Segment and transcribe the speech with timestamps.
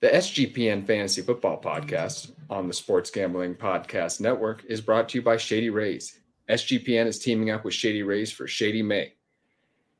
[0.00, 5.22] The SGPN Fantasy Football Podcast on the Sports Gambling Podcast Network is brought to you
[5.22, 6.20] by Shady Rays.
[6.48, 9.14] SGPN is teaming up with Shady Rays for Shady May.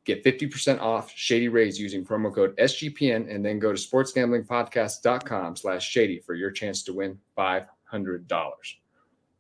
[0.05, 5.91] Get 50% off Shady Rays using promo code SGPN and then go to sportsgamblingpodcast.com slash
[5.91, 7.67] shady for your chance to win $500.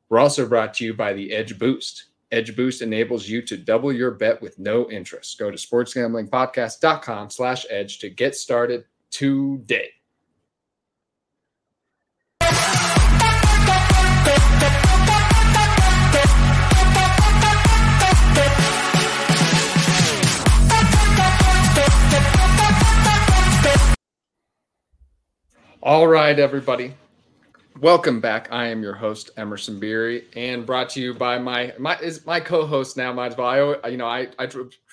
[0.09, 2.06] We're also brought to you by the Edge Boost.
[2.32, 5.38] Edge Boost enables you to double your bet with no interest.
[5.38, 9.90] Go to sportsgamblingpodcast.com slash edge to get started today.
[25.80, 26.92] All right, everybody.
[27.80, 28.48] Welcome back.
[28.50, 32.40] I am your host Emerson Beery, and brought to you by my my is my
[32.40, 33.12] co-host now.
[33.12, 33.76] Might as well.
[33.82, 34.48] I you know I I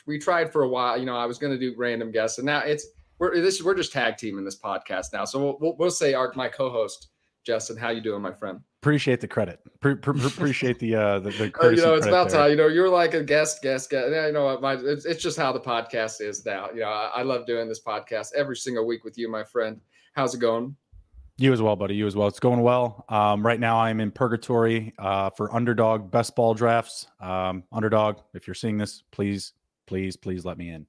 [0.05, 0.97] we tried for a while.
[0.97, 2.87] You know I was going to do random guests, and now it's
[3.19, 5.25] we're this we're just tag teaming this podcast now.
[5.25, 7.09] So we'll we'll, we'll say our my co-host
[7.45, 7.77] Justin.
[7.77, 8.59] How you doing, my friend?
[8.81, 9.59] Appreciate the credit.
[9.79, 12.41] Pre- pre- pre- appreciate the uh the, the Uh, you know, it's about there.
[12.41, 12.51] time.
[12.51, 14.09] You know, you're like a guest, guest, guest.
[14.11, 16.69] Yeah, You know, what, my it's, it's just how the podcast is now.
[16.73, 19.79] You know, I, I love doing this podcast every single week with you, my friend.
[20.13, 20.75] How's it going?
[21.37, 21.95] You as well, buddy.
[21.95, 22.27] You as well.
[22.29, 23.03] It's going well.
[23.09, 27.07] Um, right now, I'm in purgatory uh, for underdog best ball drafts.
[27.19, 29.51] Um, underdog, if you're seeing this, please,
[29.85, 30.85] please, please let me in.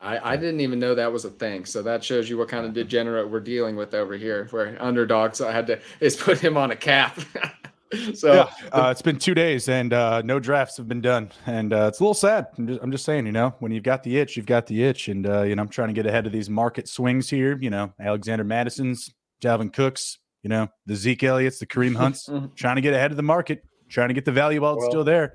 [0.00, 1.66] I, I didn't even know that was a thing.
[1.66, 4.48] So that shows you what kind of degenerate we're dealing with over here.
[4.50, 7.20] Where underdog, so I had to is put him on a cap.
[8.14, 11.72] so yeah, uh, it's been two days and uh, no drafts have been done, and
[11.72, 12.46] uh, it's a little sad.
[12.56, 14.82] I'm just, I'm just saying, you know, when you've got the itch, you've got the
[14.84, 17.58] itch, and uh, you know, I'm trying to get ahead of these market swings here.
[17.60, 19.12] You know, Alexander Mattison's,
[19.42, 23.18] Dalvin Cooks, you know, the Zeke Elliott's, the Kareem Hunts, trying to get ahead of
[23.18, 25.34] the market, trying to get the value while it's Well- still there.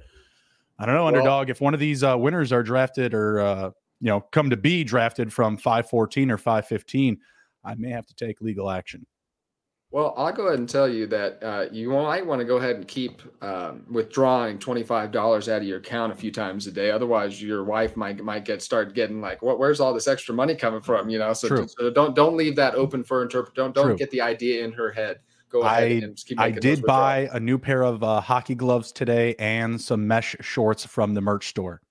[0.78, 1.50] I don't know, Well- underdog.
[1.50, 3.72] if one of these uh, winners are drafted or uh,
[4.02, 7.18] you know come to be drafted from 514 or 515,
[7.64, 9.06] I may have to take legal action.
[9.96, 12.76] Well, I'll go ahead and tell you that uh, you might want to go ahead
[12.76, 16.72] and keep um, withdrawing twenty five dollars out of your account a few times a
[16.74, 16.92] day.
[16.92, 19.58] Otherwise, your wife might might get start getting like, "What?
[19.58, 21.32] Where's all this extra money coming from?" You know.
[21.32, 23.56] So, so don't don't leave that open for interpret.
[23.56, 23.96] Don't don't True.
[23.96, 25.20] get the idea in her head.
[25.50, 28.92] Go ahead I and keep I did buy a new pair of uh, hockey gloves
[28.92, 31.82] today and some mesh shorts from the merch store.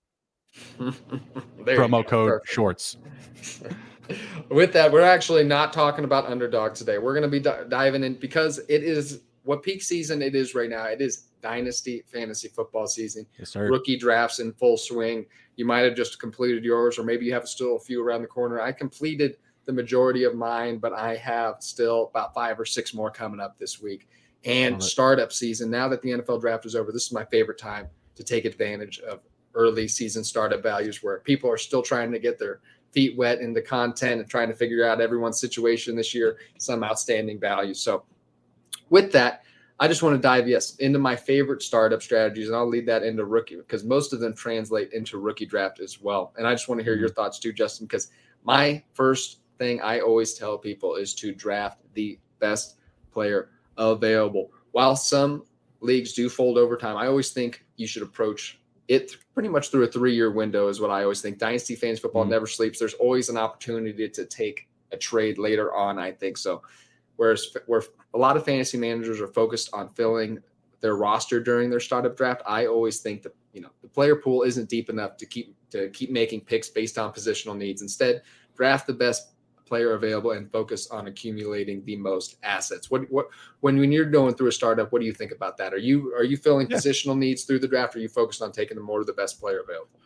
[0.78, 2.48] Promo code Perfect.
[2.48, 2.96] shorts.
[4.50, 6.98] With that, we're actually not talking about underdog today.
[6.98, 10.54] We're going to be di- diving in because it is what peak season it is
[10.54, 10.84] right now.
[10.84, 13.26] It is dynasty fantasy football season.
[13.38, 13.68] Yes, sir.
[13.68, 15.26] Rookie drafts in full swing.
[15.56, 18.28] You might have just completed yours, or maybe you have still a few around the
[18.28, 18.60] corner.
[18.60, 23.10] I completed the majority of mine, but I have still about five or six more
[23.10, 24.08] coming up this week.
[24.44, 25.70] And startup season.
[25.70, 29.00] Now that the NFL draft is over, this is my favorite time to take advantage
[29.00, 29.20] of
[29.54, 32.60] early season startup values where people are still trying to get their
[32.92, 36.84] feet wet in the content and trying to figure out everyone's situation this year, some
[36.84, 37.74] outstanding value.
[37.74, 38.04] So,
[38.90, 39.42] with that,
[39.80, 43.02] I just want to dive yes into my favorite startup strategies, and I'll lead that
[43.02, 46.32] into rookie because most of them translate into rookie draft as well.
[46.36, 47.14] And I just want to hear your mm-hmm.
[47.14, 48.08] thoughts too, Justin, because
[48.44, 52.76] my first thing I always tell people is to draft the best
[53.10, 54.52] player available.
[54.70, 55.44] While some
[55.80, 59.84] leagues do fold over time, I always think you should approach it pretty much through
[59.84, 61.38] a three-year window is what I always think.
[61.38, 62.30] Dynasty fans football Mhm.
[62.30, 62.78] never sleeps.
[62.78, 65.98] There's always an opportunity to take a trade later on.
[65.98, 66.62] I think so.
[67.16, 70.42] Whereas where a lot of fantasy managers are focused on filling
[70.80, 74.42] their roster during their startup draft, I always think that you know the player pool
[74.42, 77.82] isn't deep enough to keep to keep making picks based on positional needs.
[77.82, 78.22] Instead,
[78.56, 79.33] draft the best
[79.64, 82.90] player available and focus on accumulating the most assets.
[82.90, 83.28] What what
[83.60, 85.72] when when you're going through a startup, what do you think about that?
[85.74, 86.76] Are you are you filling Yeah.
[86.76, 87.94] positional needs through the draft?
[87.94, 89.98] Or are you focused on taking the more of the best player available?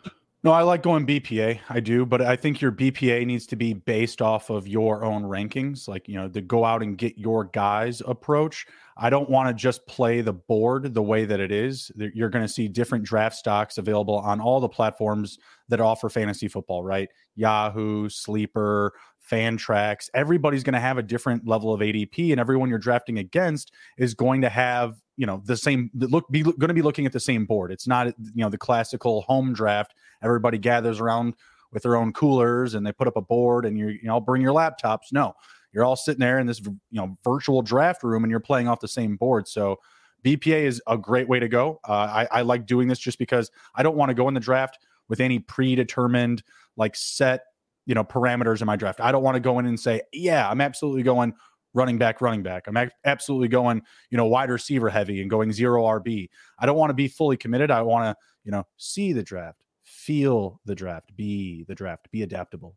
[0.44, 1.58] No, I like going BPA.
[1.68, 5.24] I do, but I think your BPA needs to be based off of your own
[5.24, 8.64] rankings, like you know, the go out and get your guys approach.
[8.96, 11.90] I don't want to just play the board the way that it is.
[11.96, 15.38] You're going to see different draft stocks available on all the platforms
[15.68, 17.08] that offer fantasy football, right?
[17.34, 18.92] Yahoo, Sleeper,
[19.30, 20.08] Fantrax.
[20.14, 24.14] Everybody's going to have a different level of ADP, and everyone you're drafting against is
[24.14, 27.20] going to have you know the same look be going to be looking at the
[27.20, 27.72] same board.
[27.72, 31.34] It's not you know the classical home draft everybody gathers around
[31.72, 34.42] with their own coolers and they put up a board and you you know bring
[34.42, 35.12] your laptops.
[35.12, 35.34] No,
[35.72, 38.80] you're all sitting there in this you know virtual draft room and you're playing off
[38.80, 39.48] the same board.
[39.48, 39.78] So
[40.24, 41.80] BPA is a great way to go.
[41.88, 44.40] Uh, I, I like doing this just because I don't want to go in the
[44.40, 44.78] draft
[45.08, 46.42] with any predetermined
[46.76, 47.42] like set
[47.88, 49.00] you know parameters in my draft.
[49.00, 51.34] I don't want to go in and say, yeah, I'm absolutely going
[51.74, 52.66] running back, running back.
[52.68, 56.28] I'm absolutely going, you know, wide receiver heavy and going zero RB.
[56.58, 57.70] I don't want to be fully committed.
[57.70, 62.22] I want to, you know, see the draft, feel the draft, be the draft, be
[62.22, 62.76] adaptable.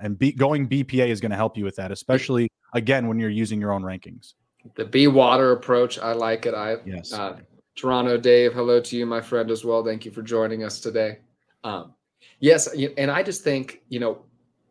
[0.00, 3.30] And be, going BPA is going to help you with that, especially again when you're
[3.30, 4.34] using your own rankings.
[4.74, 6.54] The B water approach, I like it.
[6.54, 7.12] I yes.
[7.12, 7.38] Uh,
[7.76, 9.84] Toronto Dave, hello to you, my friend, as well.
[9.84, 11.18] Thank you for joining us today.
[11.62, 11.94] Um,
[12.40, 12.66] yes,
[12.96, 14.24] and I just think you know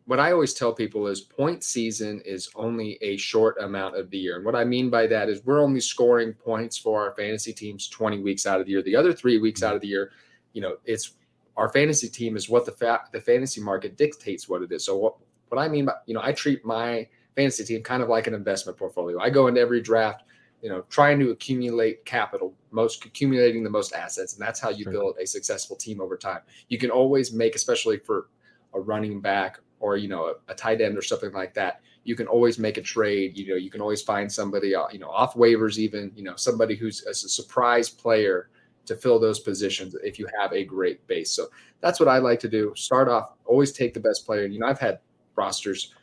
[0.07, 4.17] what I always tell people is point season is only a short amount of the
[4.17, 4.37] year.
[4.37, 7.89] And what I mean by that is we're only scoring points for our fantasy teams
[7.89, 8.81] 20 weeks out of the year.
[8.81, 10.13] The other three weeks out of the year,
[10.53, 11.11] you know, it's
[11.57, 14.85] our fantasy team is what the fa- the fantasy market dictates what it is.
[14.85, 15.15] So what,
[15.49, 17.05] what I mean by, you know, I treat my
[17.35, 19.19] fantasy team kind of like an investment portfolio.
[19.19, 20.23] I go into every draft,
[20.61, 24.31] you know, trying to accumulate capital, most accumulating the most assets.
[24.31, 24.93] And that's how you sure.
[24.93, 26.39] build a successful team over time.
[26.69, 28.29] You can always make, especially for
[28.73, 32.15] a running back or you know a, a, tight end or something like that you
[32.15, 35.09] can always make a trade you know you can always find somebody uh, you know
[35.09, 38.49] off waivers even you know somebody who's a surprise player
[38.85, 41.29] to fill those positions if you have a great base.
[41.29, 41.47] So
[41.81, 42.73] that's what i like to do.
[42.75, 44.45] Start off always take the best player.
[44.45, 44.99] You know i've had
[45.35, 45.93] rosters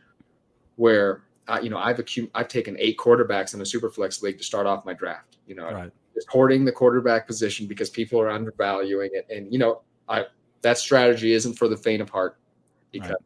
[0.76, 4.38] where uh, you know i've accum- i've taken eight quarterbacks in a super flex league
[4.38, 5.92] to start off my draft you know right.
[6.14, 9.26] just hoarding the quarterback position because people are undervaluing it.
[9.34, 10.24] And you know i
[10.62, 12.38] that strategy isn't for the faint of heart
[12.92, 13.18] because right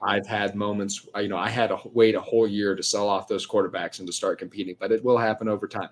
[0.00, 3.08] I've had moments, uh, you know, I had to wait a whole year to sell
[3.08, 5.90] off those quarterbacks and to start competing, but it will happen over time.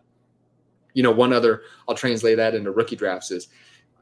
[0.94, 3.48] You know, one other, I'll translate that into rookie drafts is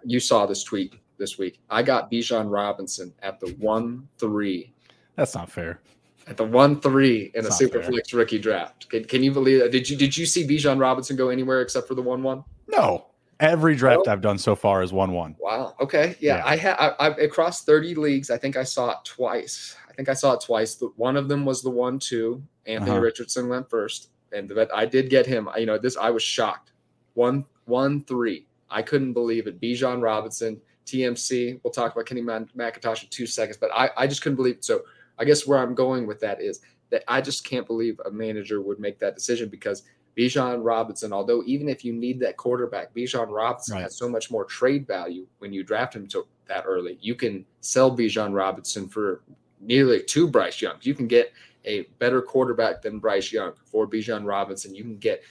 [0.04, 1.60] you saw this tweet this week.
[1.70, 4.72] I got Bijan Robinson at the 1 3.
[5.16, 5.80] That's not fair.
[6.26, 8.88] At the 1 3 in That's a Superflex rookie draft.
[8.90, 9.72] Can, can you believe that?
[9.72, 12.44] Did you, did you see Bijan Robinson go anywhere except for the 1 1?
[12.68, 13.06] No.
[13.40, 15.36] Every draft I've done so far is 1 1.
[15.40, 15.74] Wow.
[15.80, 16.16] Okay.
[16.20, 16.36] Yeah.
[16.36, 16.42] yeah.
[16.46, 19.76] I had, I, I, across 30 leagues, I think I saw it twice.
[19.94, 20.74] I think I saw it twice.
[20.74, 22.42] But one of them was the one two.
[22.66, 23.00] Anthony uh-huh.
[23.00, 25.48] Richardson went first, and but I did get him.
[25.56, 26.72] You know, this I was shocked.
[27.14, 28.46] One one three.
[28.70, 29.60] I couldn't believe it.
[29.60, 31.60] Bijan Robinson, TMC.
[31.62, 34.56] We'll talk about Kenny McIntosh in two seconds, but I I just couldn't believe.
[34.56, 34.64] It.
[34.64, 34.82] So
[35.16, 36.60] I guess where I'm going with that is
[36.90, 39.84] that I just can't believe a manager would make that decision because
[40.16, 43.82] Bijan Robinson, although even if you need that quarterback, Bijan Robinson right.
[43.82, 46.98] has so much more trade value when you draft him to that early.
[47.00, 49.22] You can sell Bijan Robinson for
[49.64, 50.86] nearly two Bryce Youngs.
[50.86, 51.32] You can get
[51.64, 54.74] a better quarterback than Bryce Young for Bijan Robinson.
[54.74, 55.22] You can get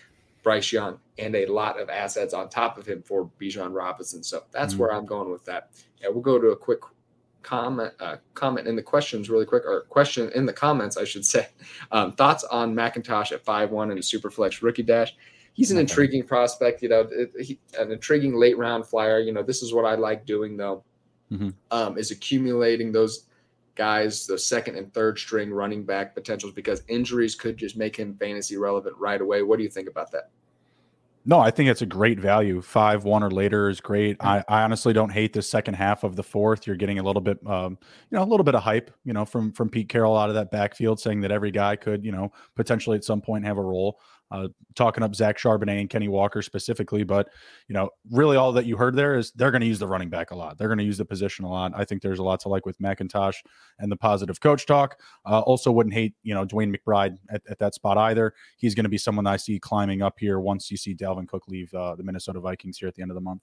[0.44, 4.24] Bryce Young and a lot of assets on top of him for Bijan Robinson.
[4.24, 4.82] So that's mm-hmm.
[4.82, 5.70] where I'm going with that.
[6.02, 6.82] Yeah, we'll go to a quick
[7.44, 11.26] comment uh, comment in the questions really quick or question in the comments I should
[11.34, 11.48] say.
[11.92, 15.16] Um, thoughts on McIntosh at five one in a super flex rookie dash.
[15.54, 19.20] He's an intriguing prospect, you know, it, he, an intriguing late round flyer.
[19.20, 20.84] You know, this is what I like doing though,
[21.32, 21.50] mm-hmm.
[21.70, 23.28] um, is accumulating those
[23.76, 28.16] guys, the second and third string running back potentials because injuries could just make him
[28.16, 29.44] fantasy relevant right away.
[29.44, 30.30] What do you think about that?
[31.26, 32.62] No, I think it's a great value.
[32.62, 34.18] Five, one or later is great.
[34.20, 36.68] I, I honestly don't hate the second half of the fourth.
[36.68, 37.78] You're getting a little bit, um,
[38.12, 40.36] you know, a little bit of hype, you know, from from Pete Carroll out of
[40.36, 43.62] that backfield, saying that every guy could, you know, potentially at some point have a
[43.62, 44.02] role
[44.34, 47.04] uh, talking up Zach Charbonnet and Kenny Walker specifically.
[47.04, 47.30] But,
[47.68, 50.10] you know, really all that you heard there is they're going to use the running
[50.10, 50.58] back a lot.
[50.58, 51.72] They're going to use the position a lot.
[51.76, 53.36] I think there's a lot to like with McIntosh
[53.78, 55.00] and the positive coach talk.
[55.26, 58.34] Uh, also, wouldn't hate, you know, DeWayne McBride at, at that spot either.
[58.58, 61.44] He's going to be someone I see climbing up here once you see Dalvin Cook
[61.48, 63.42] leave uh, the Minnesota Vikings here at the end of the month.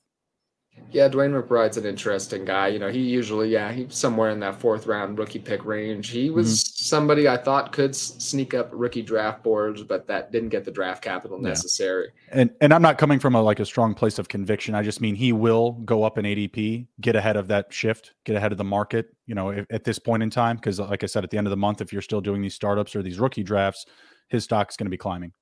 [0.92, 2.68] Yeah, DeWayne McBride's an interesting guy.
[2.68, 6.10] You know, he usually, yeah, he's somewhere in that fourth round rookie pick range.
[6.10, 6.84] He was mm-hmm.
[6.84, 11.02] somebody I thought could sneak up rookie draft boards, but that didn't get the draft
[11.02, 12.08] capital necessary.
[12.28, 12.40] Yeah.
[12.40, 14.74] And and I'm not coming from a like a strong place of conviction.
[14.74, 18.34] I just mean he will go up in ADP, get ahead of that shift, get
[18.34, 19.14] ahead of the market.
[19.26, 21.46] You know, if, at this point in time, because like I said, at the end
[21.46, 23.86] of the month, if you're still doing these startups or these rookie drafts,
[24.28, 25.32] his stock is going to be climbing.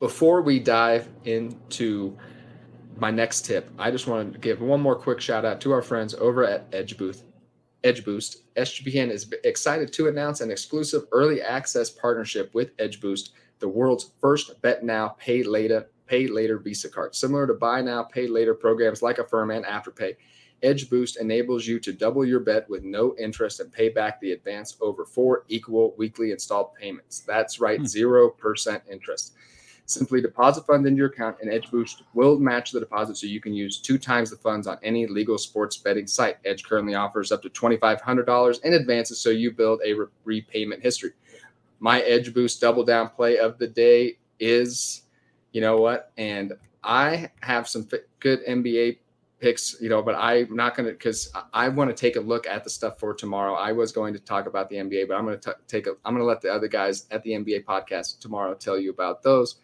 [0.00, 2.16] Before we dive into
[2.96, 5.82] my next tip, I just want to give one more quick shout out to our
[5.82, 7.24] friends over at Edge Boost.
[7.84, 8.54] Edge Boost.
[8.56, 14.12] SGPN is excited to announce an exclusive early access partnership with Edge Boost, the world's
[14.20, 17.14] first bet now, pay later, pay later Visa card.
[17.14, 20.16] Similar to buy now, pay later programs like Affirm and Afterpay,
[20.62, 24.32] Edge Boost enables you to double your bet with no interest and pay back the
[24.32, 27.20] advance over four equal weekly installed payments.
[27.20, 27.84] That's right, hmm.
[27.84, 29.34] 0% interest.
[29.88, 33.40] Simply deposit funds into your account, and Edge Boost will match the deposit so you
[33.40, 36.38] can use two times the funds on any legal sports betting site.
[36.44, 41.12] Edge currently offers up to $2,500 in advances so you build a re- repayment history.
[41.78, 45.02] My Edge Boost double down play of the day is,
[45.52, 46.10] you know what?
[46.16, 47.88] And I have some
[48.18, 48.98] good NBA
[49.38, 52.48] picks, you know, but I'm not going to because I want to take a look
[52.48, 53.54] at the stuff for tomorrow.
[53.54, 56.14] I was going to talk about the NBA, but I'm going to take a I'm
[56.14, 59.60] going to let the other guys at the NBA podcast tomorrow tell you about those.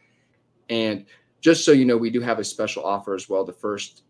[0.73, 1.05] And
[1.43, 3.45] just so you know, we do have a special offer as well.
[3.45, 4.05] The first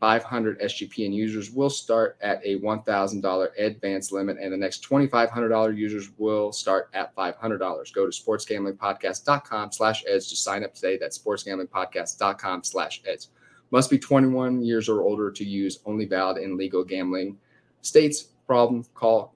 [0.00, 6.10] 500 SGPN users will start at a $1,000 advance limit, and the next $2,500 users
[6.18, 7.58] will start at $500.
[7.94, 10.98] Go to sportsgamblingpodcast.com slash edge to sign up today.
[10.98, 13.26] That's sportsgamblingpodcast.com slash edge.
[13.70, 17.38] Must be 21 years or older to use, only valid in legal gambling
[17.80, 18.28] states.
[18.46, 19.34] Problem, call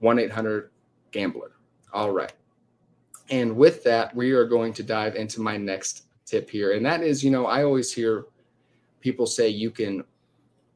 [0.00, 0.70] 1 800
[1.12, 1.52] Gambler.
[1.92, 2.32] All right.
[3.32, 6.72] And with that, we are going to dive into my next tip here.
[6.72, 8.26] And that is, you know, I always hear
[9.00, 10.04] people say you can,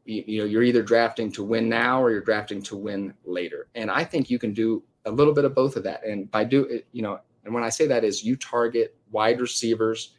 [0.06, 3.68] you, you know, you're either drafting to win now or you're drafting to win later.
[3.74, 6.02] And I think you can do a little bit of both of that.
[6.04, 10.14] And by do, you know, and when I say that is you target wide receivers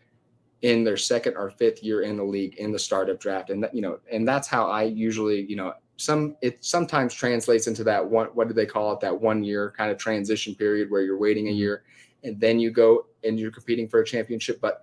[0.62, 3.75] in their second or fifth year in the league in the startup draft and that,
[3.75, 8.03] you know and that's how i usually you know some it sometimes translates into that
[8.03, 11.20] one what do they call it that one year kind of transition period where you're
[11.20, 11.60] waiting a mm-hmm.
[11.60, 11.84] year
[12.27, 14.81] and then you go and you're competing for a championship but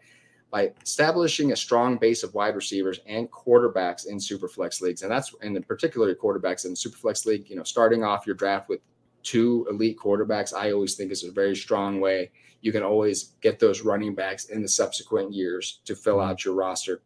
[0.51, 5.35] by establishing a strong base of wide receivers and quarterbacks in superflex leagues and that's
[5.43, 8.81] and particularly quarterbacks in superflex league you know starting off your draft with
[9.23, 12.31] two elite quarterbacks i always think is a very strong way
[12.65, 16.31] you can always get those running backs in the subsequent years to fill mm-hmm.
[16.31, 17.03] out your roster.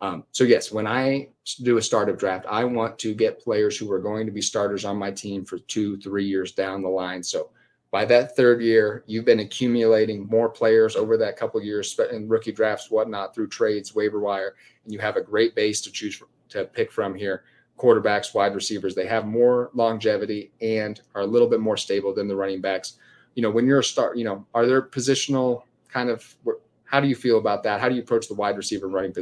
[0.00, 1.30] Um, so yes, when I
[1.62, 4.84] do a startup draft, I want to get players who are going to be starters
[4.84, 7.24] on my team for two, three years down the line.
[7.24, 7.50] So
[7.90, 12.52] by that third year, you've been accumulating more players over that couple years in rookie
[12.52, 14.54] drafts, whatnot, through trades, waiver wire,
[14.84, 17.44] and you have a great base to choose to pick from here.
[17.78, 22.28] Quarterbacks, wide receivers, they have more longevity and are a little bit more stable than
[22.28, 22.96] the running backs
[23.34, 26.36] you know, when you're a start, you know, are there positional kind of
[26.90, 27.80] how do you feel about that?
[27.80, 29.14] How do you approach the wide receiver running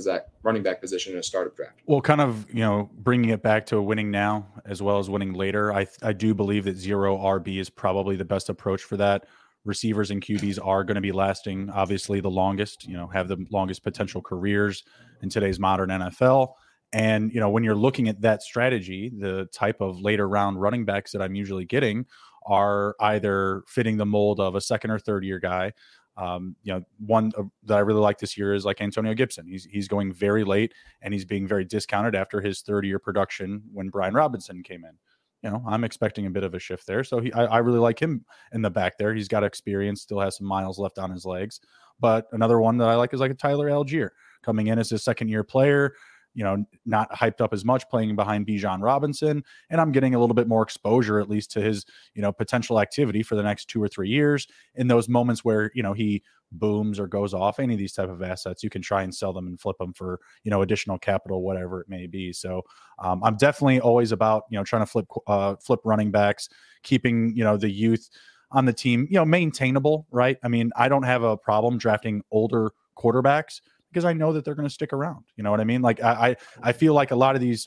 [0.42, 1.80] running back position in a startup draft?
[1.84, 5.34] Well, kind of, you know, bringing it back to winning now as well as winning
[5.34, 5.70] later.
[5.72, 9.26] I I do believe that zero RB is probably the best approach for that.
[9.66, 12.88] Receivers and QBs are going to be lasting, obviously, the longest.
[12.88, 14.82] You know, have the longest potential careers
[15.20, 16.54] in today's modern NFL.
[16.94, 20.86] And you know, when you're looking at that strategy, the type of later round running
[20.86, 22.06] backs that I'm usually getting
[22.46, 25.72] are either fitting the mold of a second or third year guy.
[26.18, 27.30] Um, you know, one
[27.64, 29.46] that I really like this year is like Antonio Gibson.
[29.46, 33.62] He's he's going very late and he's being very discounted after his third year production
[33.72, 34.92] when Brian Robinson came in.
[35.44, 37.04] You know, I'm expecting a bit of a shift there.
[37.04, 39.14] So he, I, I really like him in the back there.
[39.14, 41.60] He's got experience, still has some miles left on his legs.
[42.00, 44.10] But another one that I like is like a Tyler Allgeier
[44.42, 45.94] coming in as a second year player
[46.38, 49.42] you know, not hyped up as much playing behind Bijan Robinson.
[49.70, 52.78] And I'm getting a little bit more exposure, at least to his, you know, potential
[52.78, 54.46] activity for the next two or three years.
[54.76, 58.08] In those moments where, you know, he booms or goes off any of these type
[58.08, 60.96] of assets, you can try and sell them and flip them for, you know, additional
[60.96, 62.32] capital, whatever it may be.
[62.32, 62.62] So
[63.00, 66.48] um, I'm definitely always about, you know, trying to flip, uh, flip running backs,
[66.84, 68.08] keeping, you know, the youth
[68.52, 70.38] on the team, you know, maintainable, right?
[70.44, 74.54] I mean, I don't have a problem drafting older quarterbacks because I know that they're
[74.54, 75.24] going to stick around.
[75.36, 75.82] You know what I mean?
[75.82, 77.66] Like I, I feel like a lot of these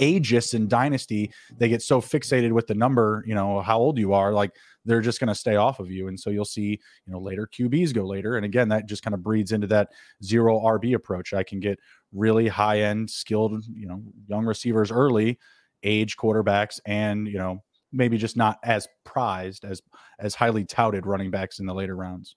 [0.00, 4.14] agists in dynasty they get so fixated with the number you know how old you
[4.14, 4.50] are like
[4.86, 7.46] they're just going to stay off of you and so you'll see you know later
[7.54, 9.88] qb's go later and again that just kind of breeds into that
[10.24, 11.78] zero rb approach i can get
[12.12, 15.38] really high end skilled you know young receivers early
[15.82, 19.82] age quarterbacks and you know maybe just not as prized as
[20.18, 22.36] as highly touted running backs in the later rounds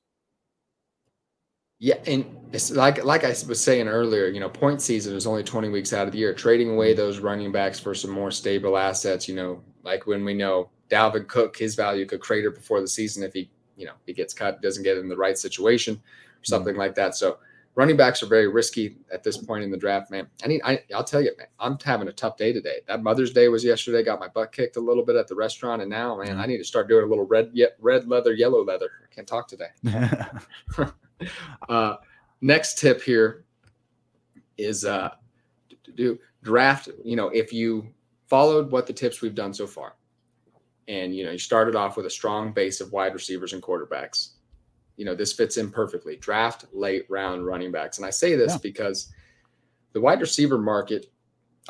[1.84, 2.24] yeah, and
[2.54, 5.92] it's like like I was saying earlier, you know, point season is only 20 weeks
[5.92, 6.34] out of the year.
[6.34, 6.98] Trading away mm-hmm.
[6.98, 11.28] those running backs for some more stable assets, you know, like when we know Dalvin
[11.28, 14.62] Cook, his value could crater before the season if he, you know, he gets cut,
[14.62, 16.44] doesn't get in the right situation, or mm-hmm.
[16.44, 16.80] something mm-hmm.
[16.80, 17.16] like that.
[17.18, 17.40] So
[17.76, 20.28] running backs are very risky at this point in the draft, man.
[20.42, 22.80] I need, I, I'll tell you, man, I'm having a tough day today.
[22.88, 24.04] That Mother's Day was yesterday.
[24.04, 26.40] Got my butt kicked a little bit at the restaurant, and now, man, mm-hmm.
[26.40, 28.90] I need to start doing a little red, red leather, yellow leather.
[29.04, 29.72] I can't talk today.
[31.70, 31.96] uh,
[32.42, 33.46] next tip here
[34.58, 35.12] is uh,
[35.96, 36.90] do draft.
[37.04, 37.88] You know, if you
[38.28, 39.96] followed what the tips we've done so far,
[40.88, 44.30] and you know, you started off with a strong base of wide receivers and quarterbacks.
[44.98, 46.18] You know, this fits in perfectly.
[46.18, 48.60] Draft late round running backs, and I say this yeah.
[48.62, 49.12] because
[49.94, 51.12] the wide receiver market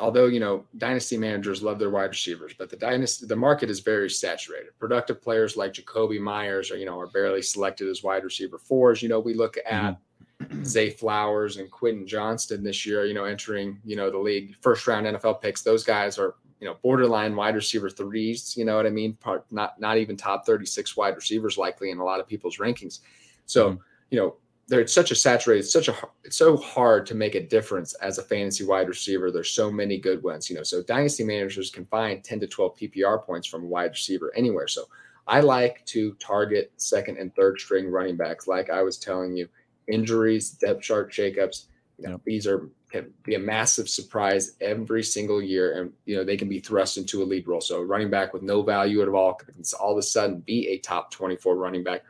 [0.00, 3.80] although you know dynasty managers love their wide receivers, but the dynasty the market is
[3.80, 4.78] very saturated.
[4.78, 9.02] Productive players like Jakobi Meyers are you know are barely selected as wide receiver fours.
[9.02, 9.96] You know we look at
[10.42, 10.64] mm-hmm.
[10.64, 13.04] Zay Flowers and Quentin Johnston this year.
[13.04, 15.62] You know entering you know the league first round NFL picks.
[15.62, 18.56] Those guys are you know borderline wide receiver threes.
[18.56, 19.14] You know what I mean?
[19.14, 22.58] Part, not not even top thirty six wide receivers likely in a lot of people's
[22.58, 23.00] rankings.
[23.46, 23.80] So mm-hmm.
[24.10, 24.36] you know
[24.66, 28.18] there's such a saturated, it's such a it's so hard to make a difference as
[28.18, 29.30] a fantasy wide receiver.
[29.30, 30.62] There's so many good ones, you know.
[30.62, 34.68] So dynasty managers can find 10 to 12 PPR points from a wide receiver anywhere.
[34.68, 34.84] So
[35.26, 39.48] I like to target second and third string running backs, like I was telling you.
[39.86, 41.66] Injuries, depth chart shakeups,
[41.98, 42.20] you know, yep.
[42.24, 46.48] these are can be a massive surprise every single year, and you know they can
[46.48, 47.60] be thrust into a lead role.
[47.60, 50.78] So running back with no value at all can all of a sudden be a
[50.78, 52.04] top 24 running back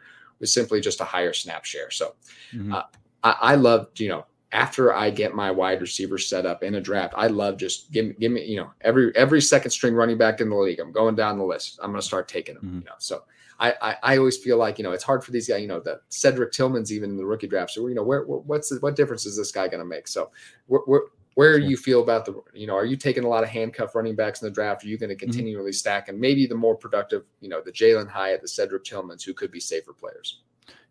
[0.44, 1.90] was simply just a higher snap share.
[1.90, 2.14] So
[2.52, 2.74] mm-hmm.
[2.74, 2.82] uh,
[3.22, 6.80] I, I love, you know, after I get my wide receiver set up in a
[6.80, 10.40] draft, I love just give, give me, you know, every every second string running back
[10.40, 10.80] in the league.
[10.80, 11.80] I'm going down the list.
[11.82, 12.64] I'm going to start taking them.
[12.64, 12.78] Mm-hmm.
[12.80, 13.24] You know, so
[13.58, 15.62] I, I, I always feel like you know it's hard for these guys.
[15.62, 17.72] You know, the Cedric Tillman's even in the rookie draft.
[17.72, 20.06] So you know, where, what's the, what difference is this guy going to make?
[20.06, 20.30] So
[20.68, 21.02] we're, we're
[21.34, 23.94] where do you feel about the you know are you taking a lot of handcuff
[23.94, 24.84] running backs in the draft?
[24.84, 25.30] Are you going to mm-hmm.
[25.30, 25.74] continually mm-hmm.
[25.74, 29.34] stack and maybe the more productive you know the jalin hyatt the cedric tillmans who
[29.34, 30.42] could be safer players?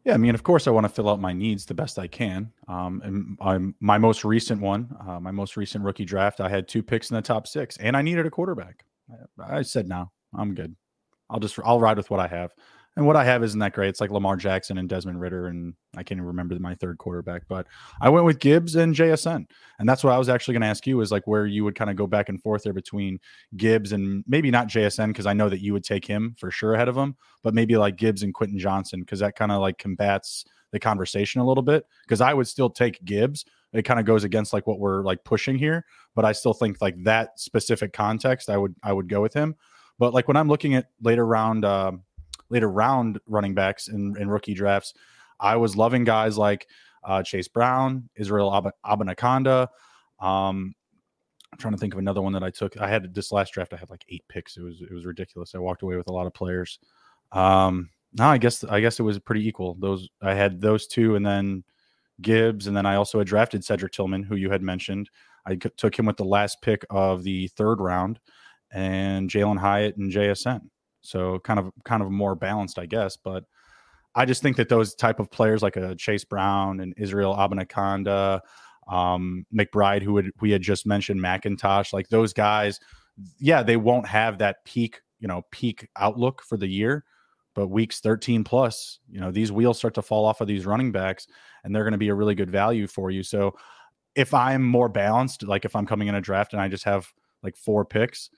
[0.04, 2.08] Yeah i mean of course i want to fill out my needs the best i
[2.08, 2.52] can.
[2.68, 6.68] Um, and I'm, my most recent one uh, my most recent rookie draft i had
[6.68, 8.86] two picks in the top six and i needed a quarterback.
[9.40, 10.76] I, I said no i'm good.
[11.30, 12.54] I'll just i'll ride with what i have
[12.96, 13.90] and what I have isn't that great.
[13.90, 17.44] It's like Lamar Jackson and Desmond Ridder, and I can't even remember my third quarterback.
[17.48, 17.66] But
[18.00, 19.46] I went with Gibbs and JSN,
[19.80, 21.74] and that's what I was actually going to ask you is like where you would
[21.74, 23.20] kind of go back and forth there between
[23.58, 26.76] Gibbs and maybe not JSN because I know that you would take him for sure
[26.76, 29.80] ahead of him, but maybe like Gibbs and Quentin Johnston because that kind of like
[29.80, 31.86] combats the conversation a little bit.
[32.06, 33.44] Because I would still take Gibbs.
[33.74, 35.84] It kind of goes against like what we're like pushing here,
[36.14, 39.56] but I still think like that specific context, I would I would go with him.
[39.98, 41.66] But like when I'm looking at later round.
[41.66, 41.94] Uh,
[42.50, 44.94] later round running backs in, in rookie drafts.
[45.40, 46.68] I was loving guys like
[47.04, 49.68] uh, Chase Brown, Israel Ab- Abanikanda.
[50.20, 50.76] Um,
[51.52, 52.78] I'm trying to think of another one that I took.
[52.78, 53.74] I had this last draft.
[53.74, 54.58] I had like eight picks.
[54.58, 55.54] It was it was ridiculous.
[55.54, 56.80] I walked away with a lot of players.
[57.32, 59.76] Um, no, I guess I guess it was pretty equal.
[59.80, 61.64] Those I had those two, and then
[62.22, 65.10] Gibbs, and then I also had drafted Cedric Tillman, who you had mentioned.
[65.46, 68.20] I took him with the last pick of the third round,
[68.72, 70.62] and Jalin Hyatt and JSN.
[71.04, 73.18] So kind of kind of more balanced, I guess.
[73.18, 73.44] But
[74.16, 78.42] I just think that those type of players like a Chase Brown and Israel Abanikanda,
[78.88, 82.80] um, McBride, who would, we had just mentioned, McIntosh, like those guys,
[83.40, 87.04] yeah, they won't have that peak, you know, peak outlook for the year.
[87.56, 90.92] But weeks 13 plus, you know, these wheels start to fall off of these running
[90.92, 91.28] backs
[91.64, 93.22] and they're going to be a really good value for you.
[93.22, 93.56] So
[94.16, 97.08] if I'm more balanced, like if I'm coming in a draft and I just have
[97.44, 98.32] like four picks,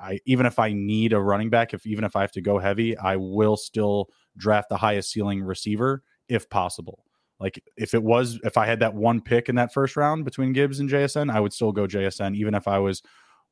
[0.00, 2.58] I even if I need a running back, if even if I have to go
[2.58, 7.04] heavy, I will still draft the highest ceiling receiver if possible.
[7.38, 10.52] Like if it was if I had that one pick in that first round between
[10.52, 13.02] Gibbs and JSN, I would still go JSN even if I was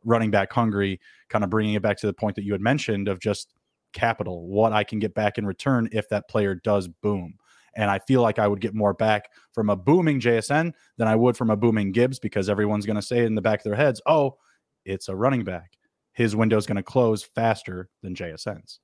[0.05, 3.09] running back hungry, kind of bringing it back to the point that you had mentioned
[3.09, 3.53] of just
[3.93, 7.35] capital, what I can get back in return if that player does boom.
[7.75, 11.17] And I feel like I would get more back from a booming JSN than I
[11.17, 13.77] would from a booming Gibbs because everyone's going to say in the back of their
[13.77, 14.37] heads, oh,
[14.85, 15.78] it's a running back
[16.19, 18.81] his window is going to close faster than JSN's.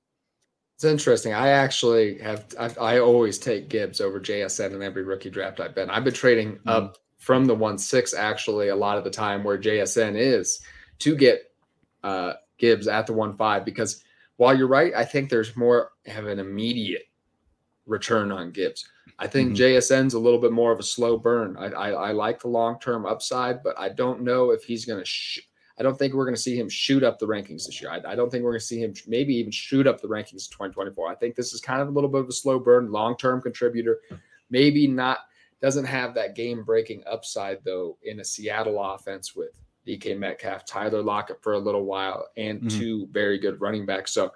[0.75, 1.33] It's interesting.
[1.33, 2.45] I actually have.
[2.57, 5.89] I've, i always take Gibbs over JSN in every rookie draft I've been.
[5.89, 6.69] I've been trading mm-hmm.
[6.69, 10.61] up from the one six actually a lot of the time where JSN is
[10.99, 11.51] to get
[12.03, 14.01] uh, Gibbs at the one five because
[14.37, 17.03] while you're right, I think there's more have an immediate
[17.85, 18.89] return on Gibbs.
[19.19, 19.61] I think mm-hmm.
[19.61, 21.57] JSN's a little bit more of a slow burn.
[21.57, 24.99] I, I, I like the long term upside, but I don't know if he's going
[24.99, 25.05] to.
[25.05, 25.41] Sh-
[25.77, 27.91] I don't think we're going to see him shoot up the rankings this year.
[27.91, 30.31] I, I don't think we're going to see him maybe even shoot up the rankings
[30.31, 31.09] in 2024.
[31.09, 33.41] I think this is kind of a little bit of a slow burn, long term
[33.41, 33.99] contributor.
[34.49, 35.19] Maybe not,
[35.61, 39.51] doesn't have that game breaking upside, though, in a Seattle offense with
[39.85, 42.79] DK Metcalf, Tyler Lockett for a little while, and mm-hmm.
[42.79, 44.13] two very good running backs.
[44.13, 44.31] So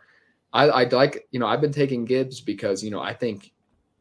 [0.52, 3.54] I, I'd like, you know, I've been taking Gibbs because, you know, I think,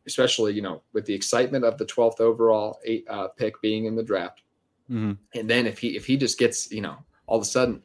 [0.07, 3.95] especially, you know, with the excitement of the 12th overall eight, uh, pick being in
[3.95, 4.43] the draft.
[4.91, 5.13] Mm-hmm.
[5.39, 6.97] And then if he if he just gets, you know,
[7.29, 7.83] all of a sudden,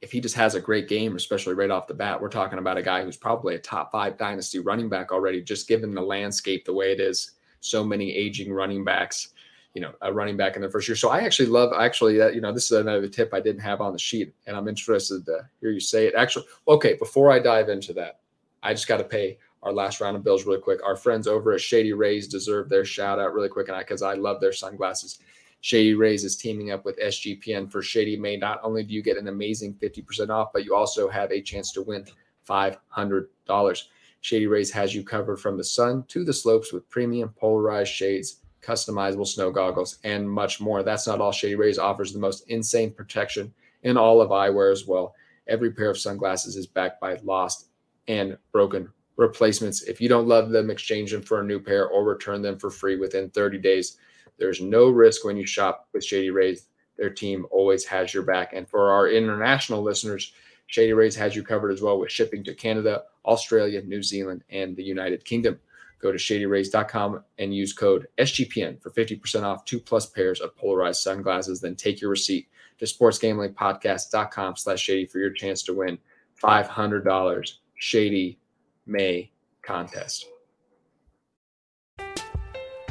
[0.00, 2.76] if he just has a great game, especially right off the bat, we're talking about
[2.76, 6.64] a guy who's probably a top five dynasty running back already, just given the landscape
[6.64, 7.32] the way it is.
[7.60, 9.28] So many aging running backs,
[9.74, 10.96] you know, a running back in the first year.
[10.96, 13.80] So I actually love, actually, that, you know, this is another tip I didn't have
[13.80, 16.14] on the sheet, and I'm interested to hear you say it.
[16.16, 18.20] Actually, okay, before I dive into that,
[18.62, 20.84] I just got to pay our last round of bills really quick.
[20.84, 24.02] Our friends over at Shady Rays deserve their shout out really quick, and I because
[24.02, 25.20] I love their sunglasses.
[25.62, 28.36] Shady Rays is teaming up with SGPN for Shady May.
[28.36, 31.70] Not only do you get an amazing 50% off, but you also have a chance
[31.72, 32.04] to win
[32.48, 33.82] $500.
[34.22, 38.40] Shady Rays has you covered from the sun to the slopes with premium polarized shades,
[38.60, 40.82] customizable snow goggles, and much more.
[40.82, 41.30] That's not all.
[41.30, 45.14] Shady Rays offers the most insane protection in all of eyewear as well.
[45.46, 47.68] Every pair of sunglasses is backed by lost
[48.08, 49.82] and broken replacements.
[49.82, 52.68] If you don't love them, exchange them for a new pair or return them for
[52.68, 53.96] free within 30 days.
[54.42, 56.66] There's no risk when you shop with Shady Rays.
[56.98, 58.52] Their team always has your back.
[58.52, 60.32] And for our international listeners,
[60.66, 64.76] Shady Rays has you covered as well with shipping to Canada, Australia, New Zealand, and
[64.76, 65.60] the United Kingdom.
[66.00, 71.02] Go to shadyrays.com and use code SGPN for 50% off two plus pairs of polarized
[71.02, 71.60] sunglasses.
[71.60, 72.48] Then take your receipt
[72.80, 75.98] to sportsgamblingpodcast.com slash shady for your chance to win
[76.42, 78.40] $500 Shady
[78.86, 79.30] May
[79.62, 80.26] contest.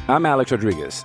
[0.08, 1.04] I'm Alex Rodriguez.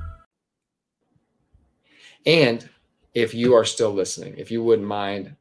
[2.25, 2.67] And
[3.13, 5.35] if you are still listening, if you wouldn't mind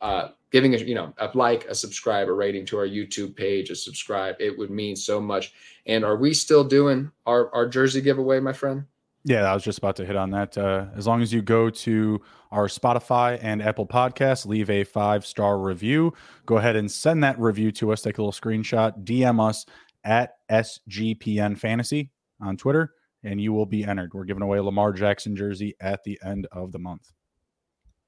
[0.00, 3.70] uh, giving a you know a like, a subscribe, a rating to our YouTube page,
[3.70, 5.52] a subscribe, it would mean so much.
[5.86, 8.84] And are we still doing our our jersey giveaway, my friend?
[9.24, 10.56] Yeah, I was just about to hit on that.
[10.56, 15.26] Uh, as long as you go to our Spotify and Apple Podcasts, leave a five
[15.26, 16.14] star review.
[16.46, 18.00] Go ahead and send that review to us.
[18.00, 19.66] Take a little screenshot, DM us
[20.04, 24.12] at SGPN Fantasy on Twitter, and you will be entered.
[24.14, 27.12] We're giving away a Lamar Jackson jersey at the end of the month.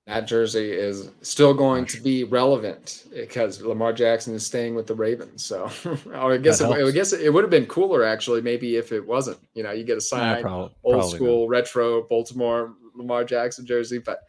[0.07, 4.96] That jersey is still going to be relevant because Lamar Jackson is staying with the
[4.96, 5.44] Ravens.
[5.44, 5.70] So
[6.12, 9.38] I guess it, I guess it would have been cooler actually, maybe if it wasn't.
[9.55, 13.64] You know, you get a Yeah, signed prob- old probably school retro Baltimore Lamar Jackson
[13.64, 13.98] jersey.
[13.98, 14.22] But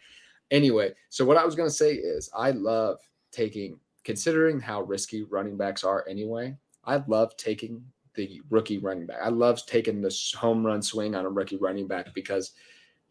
[0.52, 3.00] anyway, so what I was going to say is I love
[3.32, 7.84] taking, considering how risky running backs are anyway, I love taking
[8.16, 9.18] the rookie running back.
[9.24, 12.52] I love taking this home run swing on a rookie running back because,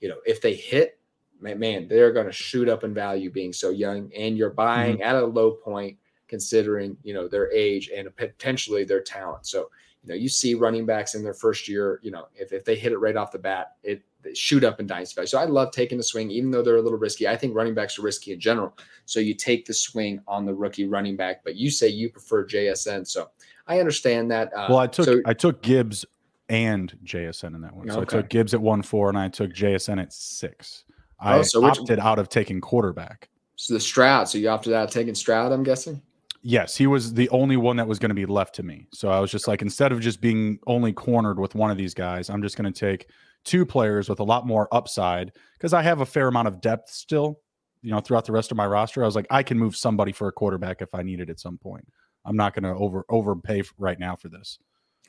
[0.01, 0.99] you know, if they hit,
[1.41, 5.03] man, they're going to shoot up in value being so young and you're buying mm-hmm.
[5.03, 5.97] at a low point
[6.29, 9.47] considering, you know, their age and potentially their talent.
[9.47, 9.71] So,
[10.03, 12.77] you know, you see running backs in their first year, you know, if, if they
[12.77, 15.27] hit it right off the bat, it they shoot up in dynasty value.
[15.27, 17.29] So I love taking the swing, even though they're a little risky.
[17.29, 18.77] I think running backs are risky in general.
[19.05, 22.47] So you take the swing on the rookie running back, but you say you prefer
[22.47, 23.07] JSN.
[23.07, 23.31] So
[23.67, 24.53] I understand that.
[24.55, 26.05] Uh, Well, I took so- I took Gibbs
[26.49, 27.89] and JSN in that one.
[27.89, 28.19] So Okay.
[28.19, 30.85] I took Gibbs at one four, and I took JSN at six.
[31.21, 33.29] I Oh, so which- opted out of taking quarterback.
[33.57, 34.29] so the Stroud.
[34.29, 36.03] So you opted out of taking Stroud, I'm guessing.
[36.45, 38.89] Yes, he was the only one that was going to be left to me.
[38.93, 41.95] So I was just like, instead of just being only cornered with one of these
[41.95, 43.07] guys, I'm just going to take
[43.45, 46.91] two players with a lot more upside because I have a fair amount of depth
[46.91, 47.39] still,
[47.83, 49.05] you know, throughout the rest of my roster.
[49.05, 51.39] I was like, I can move somebody for a quarterback if I need it at
[51.39, 51.87] some point.
[52.25, 54.59] I'm not going to over overpay right now for this.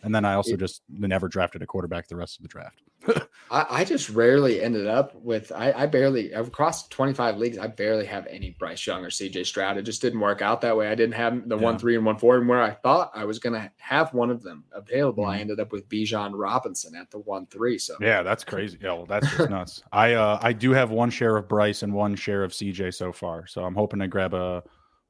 [0.04, 2.82] And then I also just never drafted a quarterback the rest of the draft.
[3.52, 8.06] I, I just rarely ended up with I, I barely across 25 leagues I barely
[8.06, 9.78] have any Bryce Young or CJ Stroud.
[9.78, 10.88] It just didn't work out that way.
[10.90, 13.40] I didn't have the one three and one four, and where I thought I was
[13.40, 15.42] gonna have one of them available, I Mhm.
[15.42, 17.78] ended up with Bijan Robinson at the one three.
[17.78, 18.78] So Yeah, that's crazy.
[18.82, 19.84] Yeah, well, that's just nuts.
[19.92, 23.12] I uh I do have one share of Bryce and one share of CJ so
[23.14, 23.48] far.
[23.48, 24.64] So I'm hoping to grab a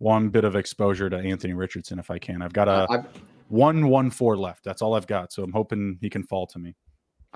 [0.03, 2.41] one bit of exposure to Anthony Richardson if I can.
[2.41, 3.05] I've got a I've
[3.47, 4.63] one one four left.
[4.63, 5.31] That's all I've got.
[5.31, 6.75] So I'm hoping he can fall to me.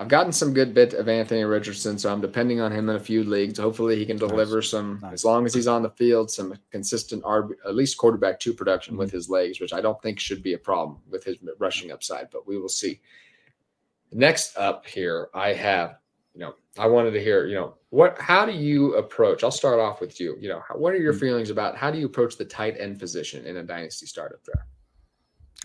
[0.00, 3.00] I've gotten some good bit of Anthony Richardson, so I'm depending on him in a
[3.00, 3.58] few leagues.
[3.58, 5.12] Hopefully, he can deliver some Nice.
[5.14, 8.92] as long as he's on the field, some consistent RB, at least quarterback two production
[8.92, 8.98] Mm-hmm.
[9.00, 12.30] with his legs, which I don't think should be a problem with his rushing upside,
[12.30, 13.00] but we will see.
[14.12, 15.98] Next up here, I have,
[16.32, 19.42] you know, I wanted to hear, you know, what, how do you approach?
[19.42, 20.36] I'll start off with you.
[20.40, 21.20] You know, how- what are your Mm.
[21.20, 24.68] feelings about how do you approach the tight end position in a dynasty startup draft?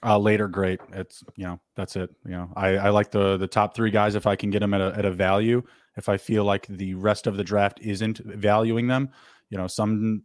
[0.06, 0.82] Uh, later, great.
[0.92, 2.10] It's you know that's it.
[2.26, 4.74] You know, I, I like the the top three guys if I can get them
[4.74, 5.64] at a at a value.
[5.96, 9.10] If I feel like the rest of the draft isn't valuing them,
[9.50, 10.24] you know, some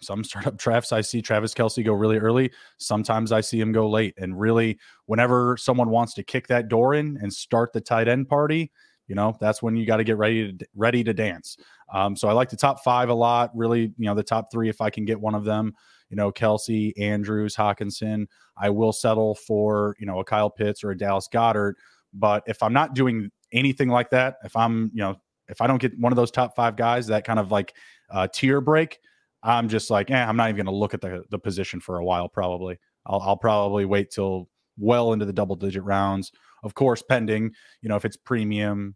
[0.00, 2.50] some startup drafts I see Travis Kelce go really early.
[2.78, 4.14] Sometimes I see him go late.
[4.18, 8.28] And really, whenever someone wants to kick that door in and start the tight end
[8.28, 8.72] party,
[9.10, 11.56] you know, that's when you got to get ready to ready to dance.
[11.92, 13.50] Um, so I like the top five a lot.
[13.56, 15.74] Really, you know, the top three if I can get one of them.
[16.10, 20.92] You know, Kelce Andrews, Hockenson I will settle for you know a Kyle Pitts or
[20.92, 21.74] a Dallas Goedert
[22.14, 25.16] But if I'm not doing anything like that, if I'm you know
[25.48, 27.74] if I don't get one of those top five guys, that kind of like
[28.10, 29.00] uh, tier break,
[29.42, 31.98] I'm just like, eh, I'm not even going to look at the the position for
[31.98, 32.28] a while.
[32.28, 36.30] Probably, I'll, I'll probably wait till well into the double digit rounds.
[36.62, 37.50] Of course, pending,
[37.82, 38.94] you know, if it's premium,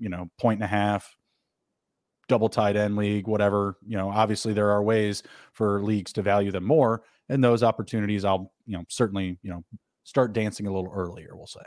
[0.00, 1.16] you know, point and a half,
[2.28, 3.76] double tight end league, whatever.
[3.86, 8.24] You know, obviously there are ways for leagues to value them more, and those opportunities,
[8.24, 9.64] I'll you know certainly you know
[10.04, 11.36] start dancing a little earlier.
[11.36, 11.60] We'll say.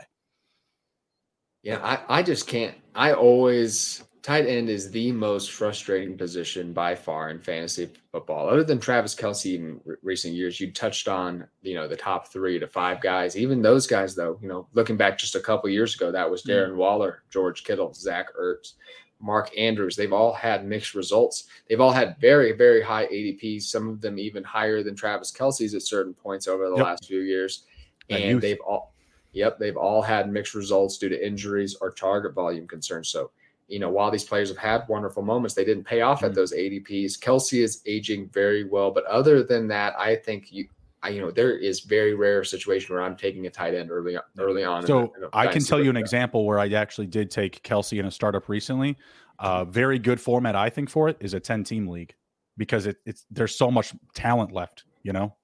[1.62, 2.74] Yeah, I, I just can't.
[2.94, 8.48] I always tight end is the most frustrating position by far in fantasy football.
[8.48, 12.32] Other than Travis Kelce in re- recent years, you touched on you know the top
[12.32, 13.36] three to five guys.
[13.36, 16.42] Even those guys, though, you know, looking back just a couple years ago, that was
[16.42, 16.50] mm.
[16.50, 18.72] Darren Waller, George Kittle, Zach Ertz,
[19.20, 19.94] Mark Andrews.
[19.94, 21.44] They've all had mixed results.
[21.68, 23.64] They've all had very very high ADPs.
[23.64, 26.86] Some of them even higher than Travis Kelce's at certain points over the yep.
[26.86, 27.64] last few years,
[28.08, 28.94] and they've all.
[29.32, 33.08] Yep, they've all had mixed results due to injuries or target volume concerns.
[33.08, 33.32] So,
[33.68, 36.26] you know, while these players have had wonderful moments, they didn't pay off mm-hmm.
[36.26, 37.18] at those ADPs.
[37.18, 40.68] Kelce is aging very well, but other than that, I think you,
[41.02, 44.16] I, you know, there is very rare situation where I'm taking a tight end early
[44.38, 44.86] early on.
[44.86, 47.30] So in a, in a I can tell you an example where I actually did
[47.30, 48.96] take Kelce in a startup recently.
[49.38, 52.14] Uh, very good format, I think, for it is a 10 team league
[52.56, 55.34] because it, it's there's so much talent left, you know,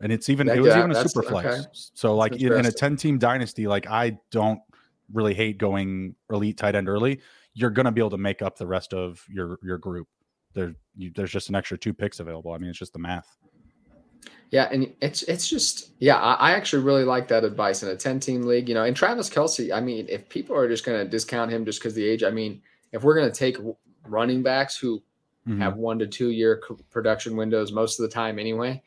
[0.00, 1.46] and it's even it was yeah, even a super flex.
[1.46, 1.68] Okay.
[1.72, 4.60] So like in, in a 10 team dynasty, like I don't
[5.12, 7.20] really hate going elite tight end early
[7.54, 10.08] you're going to be able to make up the rest of your your group.
[10.54, 12.52] There, you, there's just an extra two picks available.
[12.52, 13.36] I mean, it's just the math.
[14.50, 17.96] Yeah, and it's it's just yeah, I, I actually really like that advice in a
[17.96, 18.68] ten team league.
[18.68, 19.74] You know, and Travis Kelce.
[19.74, 22.30] I mean, if people are just going to discount him just because the age, I
[22.30, 22.62] mean,
[22.92, 23.56] if we're going to take
[24.06, 25.02] running backs who
[25.46, 25.60] mm-hmm.
[25.60, 28.82] have one to two year production windows most of the time anyway,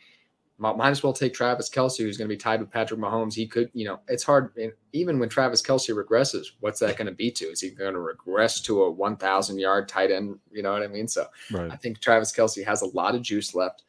[0.60, 3.36] might as well take Travis Kelce, who's going to be tied with Patrick Mahomes.
[3.36, 4.54] He could, you know, it's hard.
[4.92, 7.46] Even when Travis Kelce regresses, what's that going to be to?
[7.46, 10.40] Is he going to regress to a 1,000 yard tight end?
[10.52, 11.08] You know what I mean?
[11.08, 11.72] So right.
[11.72, 13.84] I think Travis Kelce has a lot of juice left.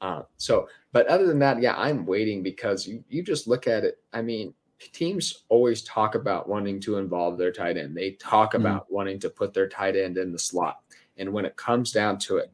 [0.00, 3.82] Uh, so, but other than that, yeah, I'm waiting because you, you just look at
[3.82, 3.98] it.
[4.12, 4.54] I mean,
[4.92, 8.64] teams always talk about wanting to involve their tight end, they talk mm-hmm.
[8.64, 10.82] about wanting to put their tight end in the slot.
[11.16, 12.52] And when it comes down to it,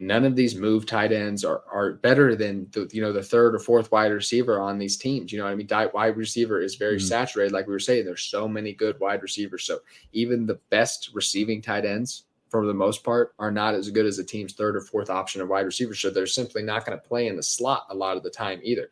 [0.00, 3.54] none of these move tight ends are, are better than the you know the third
[3.54, 5.32] or fourth wide receiver on these teams.
[5.32, 5.68] You know what I mean?
[5.92, 7.06] Wide receiver is very mm-hmm.
[7.06, 8.04] saturated, like we were saying.
[8.04, 9.64] There's so many good wide receivers.
[9.64, 9.80] So
[10.12, 14.18] even the best receiving tight ends, for the most part, are not as good as
[14.18, 15.94] a team's third or fourth option of wide receiver.
[15.94, 18.60] So they're simply not going to play in the slot a lot of the time
[18.62, 18.90] either.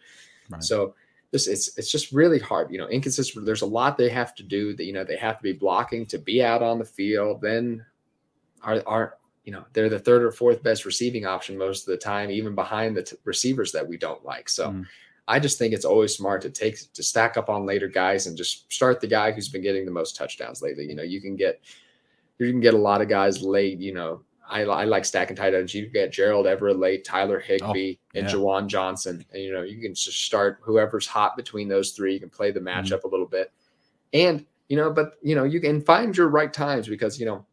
[0.50, 0.62] Right.
[0.62, 0.94] So
[1.32, 2.70] this it's it's just really hard.
[2.70, 3.44] You know, inconsistent.
[3.44, 4.76] There's a lot they have to do.
[4.76, 7.40] That you know they have to be blocking to be out on the field.
[7.40, 7.84] Then
[8.62, 11.96] are are you know they're the third or fourth best receiving option most of the
[11.96, 14.48] time, even behind the t- receivers that we don't like.
[14.48, 14.70] So.
[14.70, 14.86] Mm.
[15.28, 18.36] I just think it's always smart to take to stack up on later guys and
[18.36, 20.84] just start the guy who's been getting the most touchdowns lately.
[20.84, 21.60] You know, you can get
[22.38, 23.78] you can get a lot of guys late.
[23.78, 25.74] You know, I, I like stacking tight ends.
[25.74, 27.98] You get Gerald Everett late, Tyler Higbee, oh, yeah.
[28.14, 29.24] and Juwan Johnson.
[29.32, 32.14] And you know, you can just start whoever's hot between those three.
[32.14, 32.68] You can play the mm-hmm.
[32.68, 33.08] matchup mm-hmm.
[33.08, 33.52] a little bit,
[34.12, 37.46] and you know, but you know, you can find your right times because you know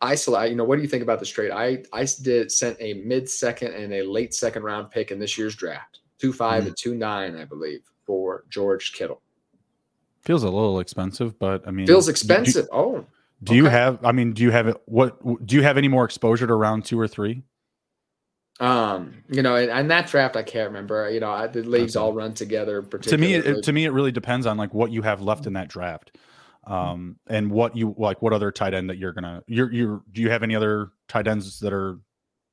[0.00, 1.50] I select, you know, what do you think about this trade?
[1.50, 5.36] I I did sent a mid second and a late second round pick in this
[5.36, 6.68] year's draft, two five mm.
[6.68, 9.20] and two nine, I believe, for George Kittle.
[10.22, 12.66] Feels a little expensive, but I mean, feels expensive.
[12.72, 13.04] Oh,
[13.42, 13.56] do okay.
[13.56, 14.04] you have?
[14.04, 14.76] I mean, do you have it?
[14.86, 17.42] What do you have any more exposure to round two or three?
[18.58, 21.10] Um, you know, and, and that draft, I can't remember.
[21.10, 22.04] You know, I, the leagues okay.
[22.04, 22.82] all run together.
[22.82, 25.54] To me, it, to me, it really depends on like what you have left in
[25.54, 26.18] that draft.
[26.68, 26.72] Mm-hmm.
[26.72, 30.20] um, and what you like, what other tight end that you're gonna, you're, you're, do
[30.20, 31.98] you have any other tight ends that are?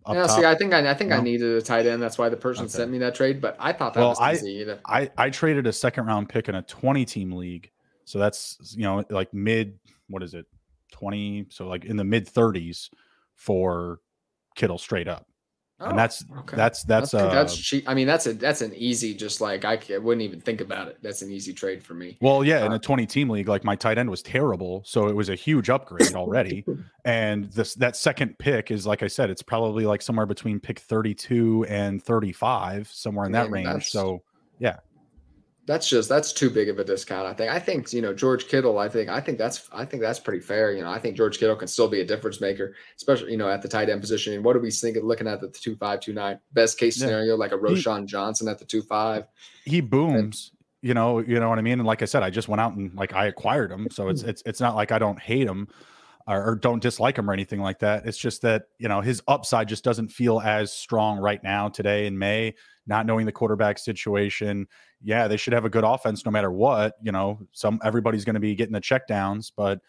[0.07, 0.39] yeah, top?
[0.39, 1.17] see, I think I, I think no?
[1.17, 2.01] I needed a tight end.
[2.01, 2.71] That's why the person okay.
[2.71, 3.41] sent me that trade.
[3.41, 4.65] But I thought that well, was I, easy.
[4.85, 7.71] I I traded a second round pick in a 20 team league,
[8.05, 10.45] so that's you know like mid, what is it,
[10.93, 11.47] 20?
[11.49, 12.89] So like in the mid 30s
[13.35, 13.99] for
[14.55, 15.27] Kittle straight up.
[15.79, 16.57] Oh, and that's okay.
[16.57, 17.87] that's that's that's, uh, that's cheap.
[17.87, 20.87] I mean, that's a that's an easy, just like I, I wouldn't even think about
[20.87, 20.97] it.
[21.03, 22.17] That's an easy trade for me.
[22.19, 25.07] Well, yeah, uh, in a 20 team league, like my tight end was terrible, so
[25.07, 26.65] it was a huge upgrade already.
[27.05, 30.79] and this that second pick is like I said, it's probably like somewhere between pick
[30.79, 33.85] 32 and 35, somewhere in that range.
[33.89, 34.23] So
[34.57, 34.77] yeah.
[35.67, 37.27] That's just that's too big of a discount.
[37.27, 37.51] I think.
[37.51, 38.79] I think you know George Kittle.
[38.79, 40.71] I think I think that's I think that's pretty fair.
[40.71, 43.49] You know, I think George Kittle can still be a difference maker, especially you know
[43.49, 44.33] at the tight end position.
[44.33, 45.03] And what are we thinking?
[45.03, 48.47] Looking at the two five two nine best case scenario, like a Roschon he, Johnson
[48.47, 49.25] at the two five.
[49.65, 50.51] He booms.
[50.53, 51.79] And, you know, you know what I mean.
[51.79, 54.21] And like I said, I just went out and like I acquired him, so it's
[54.21, 54.29] hmm.
[54.29, 55.67] it's it's not like I don't hate him
[56.27, 58.05] or, or don't dislike him or anything like that.
[58.05, 62.05] It's just that you know his upside just doesn't feel as strong right now today
[62.05, 62.55] in May
[62.87, 64.67] not knowing the quarterback situation.
[65.01, 66.95] Yeah, they should have a good offense no matter what.
[67.01, 69.79] You know, some everybody's going to be getting the checkdowns, but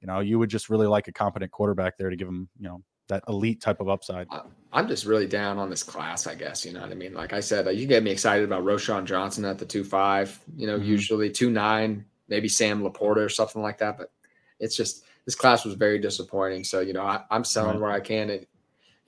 [0.00, 2.68] you know, you would just really like a competent quarterback there to give them, you
[2.68, 4.28] know, that elite type of upside.
[4.72, 6.64] I'm just really down on this class, I guess.
[6.64, 7.14] You know what I mean?
[7.14, 10.38] Like I said, you get me excited about Roschon Johnson at the two five.
[10.56, 10.88] You know, mm-hmm.
[10.88, 13.96] usually two nine, maybe Sam LaPorta or something like that.
[13.96, 14.12] But
[14.60, 16.64] it's just this class was very disappointing.
[16.64, 17.80] So you know, I, am selling right.
[17.80, 18.30] where I can.
[18.30, 18.46] And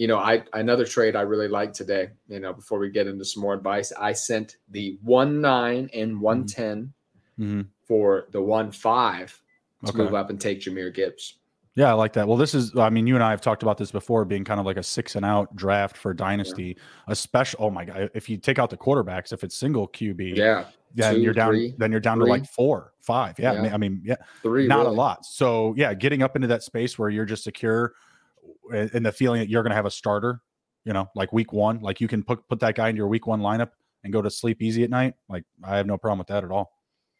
[0.00, 2.08] you know, I another trade I really like today.
[2.26, 6.12] You know, before we get into some more advice, I sent the one nine and
[6.12, 6.20] mm-hmm.
[6.22, 6.94] one ten
[7.38, 7.60] mm-hmm.
[7.84, 9.38] for the one five
[9.84, 9.98] to okay.
[9.98, 11.34] move up and take Jahmyr Gibbs.
[11.74, 12.26] Yeah, I like that.
[12.26, 14.58] Well, this is, I mean, you and I have talked about this before being kind
[14.58, 16.82] of like a six and out draft for Dynasty, yeah.
[17.08, 20.64] especially, oh my God, if you take out the quarterbacks, if it's single QB, yeah,
[20.94, 22.26] then you you're down, three, then you're down three.
[22.26, 23.38] to like four, five.
[23.38, 23.64] Yeah.
[23.64, 23.74] yeah.
[23.74, 24.88] I mean, yeah, three, not really.
[24.88, 25.24] a lot.
[25.26, 27.92] So, yeah, getting up into that space where you're just secure
[28.70, 30.40] and the feeling that you're going to have a starter,
[30.84, 33.26] you know, like week one, like you can put put that guy into your week
[33.26, 33.70] one lineup
[34.04, 35.14] and go to sleep easy at night.
[35.28, 36.72] Like I have no problem with that at all.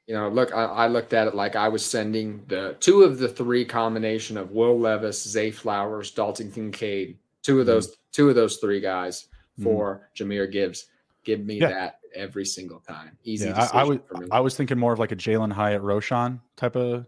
[0.07, 3.19] You know, look, I, I looked at it like I was sending the two of
[3.19, 7.75] the three combination of Will Levis, Zay Flowers, Dalton Kincaid, two of mm-hmm.
[7.75, 8.01] those mm-hmm.
[8.13, 9.29] two of those three guys
[9.63, 10.31] for mm-hmm.
[10.31, 10.87] Jahmyr Gibbs.
[11.25, 11.69] Give me yeah.
[11.69, 13.17] that every single time.
[13.25, 13.49] Easy.
[13.49, 13.99] Yeah, I, I was
[14.33, 17.07] I was thinking more of like a Jalin Hyatt Roschon type of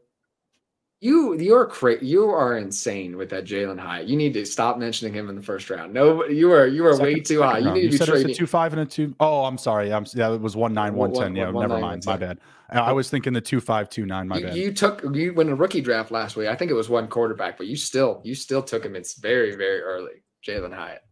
[1.02, 2.06] you you're crazy.
[2.06, 4.06] You are insane with that Jalin Hyatt.
[4.06, 5.92] You need to stop mentioning him in the first round.
[5.92, 7.58] No, you are you are second, way too high.
[7.58, 8.30] You need to be trading.
[8.30, 9.12] a two five and a two.
[9.18, 9.92] Oh, I'm sorry.
[9.92, 10.32] I'm yeah.
[10.32, 11.34] It was one nine one ten.
[11.34, 12.06] Yeah, one, never nine, mind.
[12.06, 12.38] My bad.
[12.70, 14.28] I was thinking the two five two nine.
[14.28, 14.56] My you, bad.
[14.56, 16.46] You took you went a rookie draft last week.
[16.46, 18.94] I think it was one quarterback, but you still you still took him.
[18.94, 20.22] It's very very early.
[20.46, 21.02] Jalin Hyatt.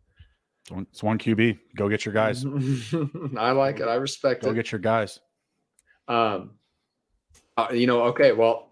[0.63, 1.59] It's one, it's one QB.
[1.75, 2.45] Go get your guys.
[3.37, 3.89] I like it.
[3.89, 4.53] I respect Go it.
[4.53, 5.19] Go get your guys.
[6.07, 6.53] Um,
[7.57, 8.03] uh, you know.
[8.05, 8.31] Okay.
[8.31, 8.70] Well,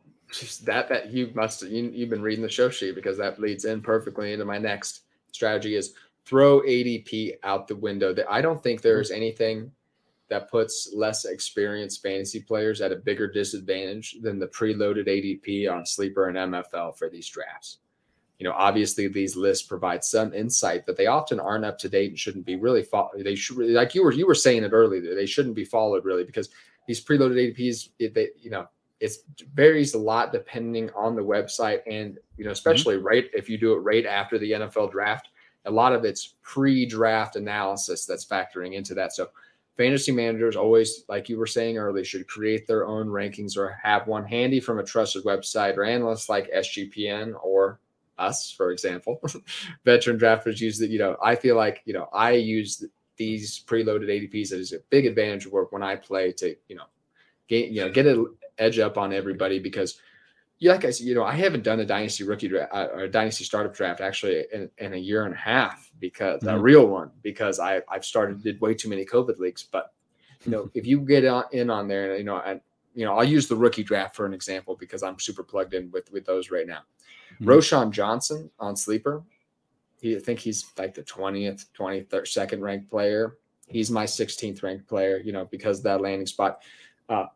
[0.64, 3.80] that that you must you, you've been reading the show sheet because that leads in
[3.80, 5.94] perfectly into my next strategy is
[6.26, 8.12] throw ADP out the window.
[8.12, 9.70] That I don't think there's anything
[10.28, 15.86] that puts less experienced fantasy players at a bigger disadvantage than the preloaded ADP on
[15.86, 17.78] sleeper and MFL for these drafts.
[18.38, 22.10] You know, obviously these lists provide some insight, but they often aren't up to date
[22.10, 23.24] and shouldn't be really followed.
[23.24, 26.24] They should, like you were you were saying it earlier, they shouldn't be followed really
[26.24, 26.50] because
[26.86, 28.68] these preloaded ADPs, they you know
[29.00, 29.12] it
[29.54, 33.06] varies a lot depending on the website and you know especially mm-hmm.
[33.06, 35.28] right if you do it right after the NFL draft
[35.64, 39.28] a lot of it's pre-draft analysis that's factoring into that so
[39.76, 44.06] fantasy managers always like you were saying earlier should create their own rankings or have
[44.06, 47.78] one handy from a trusted website or analysts like SGPN or
[48.18, 49.20] us for example
[49.84, 52.84] veteran drafters use that you know I feel like you know I use
[53.16, 56.84] these preloaded ADPs as a big advantage of work when I play to you know
[57.46, 58.26] get you know get a
[58.58, 60.00] edge up on everybody because
[60.60, 63.00] yeah, like I said, you know, I haven't done a dynasty rookie draft uh, or
[63.02, 66.56] a dynasty startup draft actually in, in, a year and a half because mm-hmm.
[66.56, 69.62] a real one because I I've started did way too many COVID leaks.
[69.62, 69.92] But
[70.44, 72.60] you know, if you get on, in on there, you know, and
[72.94, 75.92] you know, I'll use the rookie draft for an example because I'm super plugged in
[75.92, 76.80] with with those right now.
[77.34, 77.48] Mm-hmm.
[77.48, 79.22] Roschon Johnson on sleeper,
[80.00, 83.36] he I think he's like the twentieth, twenty third, second ranked player.
[83.68, 86.62] He's my 16th ranked player, you know, because that landing spot.
[87.06, 87.26] Uh,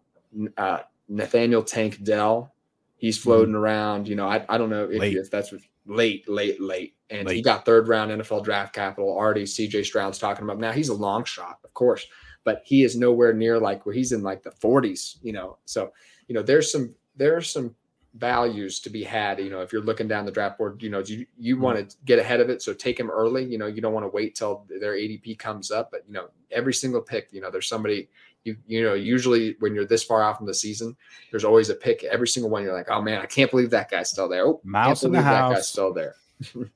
[0.56, 2.54] uh, Nathaniel Tank Dell.
[2.96, 3.62] He's floating mm-hmm.
[3.62, 4.08] around.
[4.08, 5.52] You know, I, I don't know if, if that's
[5.86, 6.94] late, late, late.
[7.10, 7.36] And late.
[7.36, 9.10] he got third round NFL draft capital.
[9.10, 10.58] Already CJ Stroud's talking about.
[10.58, 12.06] Now he's a long shot, of course,
[12.44, 15.58] but he is nowhere near like where he's in like the 40s, you know.
[15.64, 15.92] So,
[16.28, 17.74] you know, there's some there's some
[18.14, 19.38] values to be had.
[19.38, 21.64] You know, if you're looking down the draft board, you know, you you mm-hmm.
[21.64, 22.62] want to get ahead of it.
[22.62, 23.44] So take him early.
[23.44, 25.90] You know, you don't want to wait till their ADP comes up.
[25.90, 28.08] But you know, every single pick, you know, there's somebody
[28.44, 30.96] you you know usually when you're this far off in the season
[31.30, 32.62] there's always a pick every single one.
[32.62, 34.46] You're like oh man i can't believe that guy's still there.
[34.46, 36.14] Oh mouse in the house that guy's still there.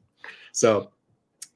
[0.53, 0.91] So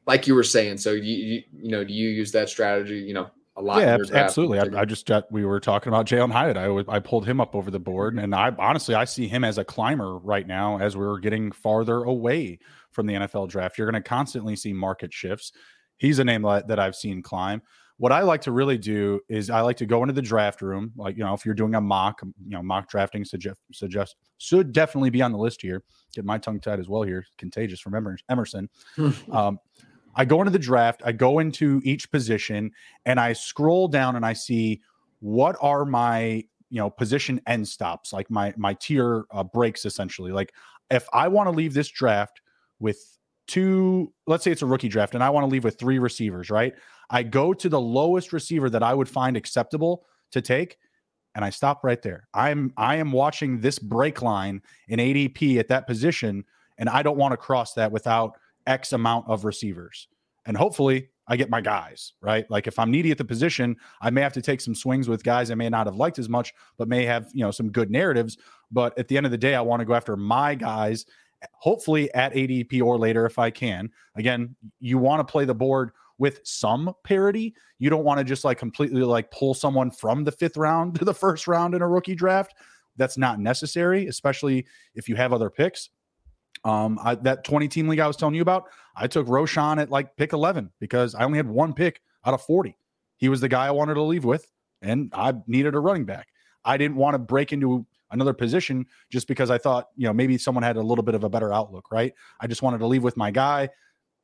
[0.06, 3.14] like you were saying so you, you you know do you use that strategy you
[3.14, 4.58] know a lot yeah absolutely.
[4.58, 6.56] I, I, just uh, we were talking about Jalin Hyatt.
[6.56, 9.56] I, I pulled him up over the board and I honestly I see him as
[9.56, 12.58] a climber right now as we're getting farther away
[12.90, 13.78] from the NFL draft.
[13.78, 15.52] You're going to constantly see market shifts.
[15.96, 17.62] He's a name that I've seen climb
[18.00, 20.90] what I like to really do is I like to go into the draft room.
[20.96, 24.72] Like, you know, if you're doing a mock, you know, mock drafting suggest, suggest should
[24.72, 25.82] definitely be on the list here.
[26.14, 27.26] Get my tongue tied as well here.
[27.36, 28.70] Contagious from Emerson.
[29.32, 29.58] um,
[30.14, 32.70] I go into the draft, I go into each position
[33.04, 34.80] and I scroll down and I see
[35.20, 40.32] what are my you know position end stops like my my tier uh, breaks essentially
[40.32, 40.54] like
[40.90, 42.40] if i want to leave this draft
[42.78, 45.98] with two let's say it's a rookie draft and i want to leave with three
[45.98, 46.74] receivers right
[47.10, 50.78] i go to the lowest receiver that i would find acceptable to take
[51.34, 55.68] and i stop right there i'm i am watching this break line in adp at
[55.68, 56.44] that position
[56.78, 58.32] and i don't want to cross that without
[58.66, 60.08] x amount of receivers
[60.46, 62.50] and hopefully I get my guys, right?
[62.50, 65.22] Like if I'm needy at the position, I may have to take some swings with
[65.22, 67.88] guys I may not have liked as much, but may have, you know, some good
[67.88, 68.36] narratives.
[68.72, 71.06] But at the end of the day, I want to go after my guys,
[71.52, 73.90] hopefully at ADP or later if I can.
[74.16, 77.54] Again, you want to play the board with some parity.
[77.78, 81.04] You don't want to just like completely like pull someone from the fifth round to
[81.04, 82.54] the first round in a rookie draft.
[82.96, 85.88] That's not necessary, especially if you have other picks.
[86.62, 89.90] Um, I, that 20 team league I was telling you about, I took Roschon at
[89.90, 92.76] like pick 11 because I only had one pick out of 40.
[93.16, 94.50] He was the guy I wanted to leave with,
[94.82, 96.28] and I needed a running back.
[96.66, 100.36] I didn't want to break into another position just because I thought, you know, maybe
[100.36, 102.12] someone had a little bit of a better outlook, right?
[102.40, 103.70] I just wanted to leave with my guy,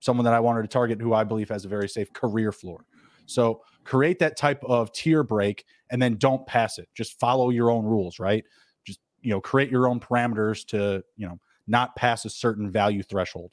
[0.07, 2.87] someone that I wanted to target who I believe has a very safe career floor.
[3.27, 6.89] So create that type of tier break and then don't pass it.
[6.95, 8.45] Just follow your own rules, right?
[8.87, 13.03] Just, you know, create your own parameters to, you know, not pass a certain value
[13.03, 13.53] threshold.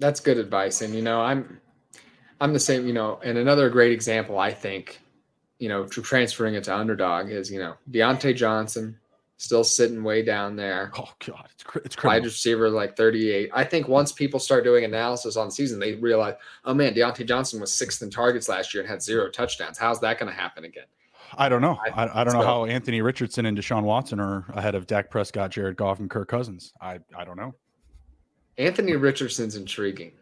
[0.00, 0.82] That's good advice.
[0.82, 1.60] And you know, I'm
[2.40, 5.00] I'm the same, you know, and another great example, I think,
[5.58, 8.98] you know, transferring it to underdog is, you know, Diontae Johnson
[9.38, 10.90] still sitting way down there.
[10.98, 13.50] Oh God, it's cr- it's wide receiver like 38.
[13.52, 16.34] I think once people start doing analysis on the season, they realize,
[16.64, 19.78] oh man, Diontae Johnson was sixth in targets last year and had zero touchdowns.
[19.78, 20.86] How's that going to happen again?
[21.36, 21.76] I don't know.
[21.94, 25.50] I, I don't know how Anthony Richardson and Deshaun Watson are ahead of Dak Prescott,
[25.50, 26.72] Jared Goff, and Kirk Cousins.
[26.80, 27.54] I I don't know.
[28.58, 30.12] Anthony Richardson's intriguing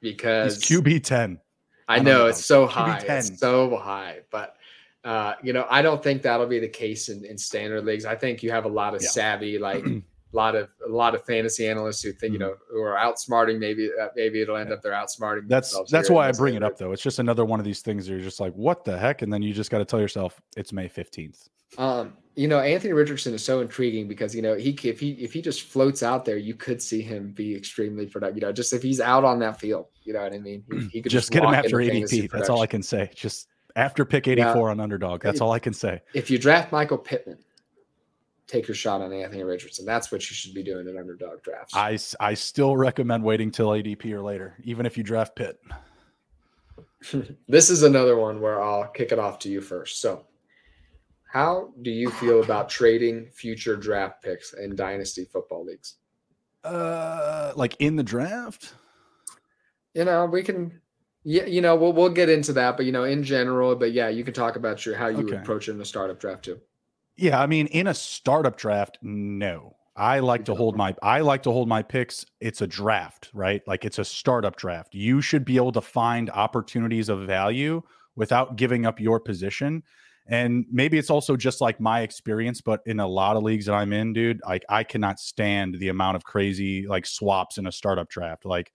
[0.00, 1.40] because He's QB ten.
[1.88, 4.56] I know it's so high, it's so high, but
[5.04, 8.04] uh, you know I don't think that'll be the case in, in standard leagues.
[8.04, 9.08] I think you have a lot of yeah.
[9.08, 10.02] savvy like a
[10.36, 12.48] lot of a lot of fantasy analysts who think you mm-hmm.
[12.48, 13.58] know who are outsmarting.
[13.58, 15.48] Maybe uh, maybe it'll end up they're outsmarting.
[15.48, 16.92] That's that's why I bring it up though.
[16.92, 18.08] It's just another one of these things.
[18.08, 20.72] You're just like, what the heck, and then you just got to tell yourself it's
[20.72, 21.48] May fifteenth.
[21.78, 25.32] Um, you know, Anthony Richardson is so intriguing because you know he if he if
[25.32, 28.36] he just floats out there, you could see him be extremely productive.
[28.36, 30.64] You know, just if he's out on that field, you know what I mean.
[30.70, 32.30] He, he could just, just get him after ADP.
[32.30, 33.10] That's all I can say.
[33.14, 35.22] Just after pick eighty four on underdog.
[35.22, 36.00] That's if, all I can say.
[36.14, 37.38] If you draft Michael Pittman,
[38.52, 39.86] take your shot on Anthony Richardson.
[39.86, 41.74] That's what you should be doing in underdog drafts.
[41.74, 45.58] I, I still recommend waiting till ADP or later, even if you draft Pitt.
[47.48, 50.00] this is another one where I'll kick it off to you first.
[50.00, 50.26] So,
[51.32, 55.94] how do you feel about trading future draft picks in dynasty football leagues?
[56.62, 58.74] Uh, like in the draft?
[59.94, 60.81] You know, we can
[61.24, 64.08] yeah, you know, we'll we'll get into that, but you know, in general, but yeah,
[64.08, 65.24] you can talk about your how you okay.
[65.24, 66.60] would approach it in a startup draft too.
[67.16, 69.76] Yeah, I mean, in a startup draft, no.
[69.94, 72.24] I like to hold my I like to hold my picks.
[72.40, 73.62] It's a draft, right?
[73.66, 74.94] Like it's a startup draft.
[74.94, 77.82] You should be able to find opportunities of value
[78.16, 79.82] without giving up your position.
[80.26, 83.74] And maybe it's also just like my experience, but in a lot of leagues that
[83.74, 87.72] I'm in, dude, like I cannot stand the amount of crazy like swaps in a
[87.72, 88.44] startup draft.
[88.44, 88.72] Like,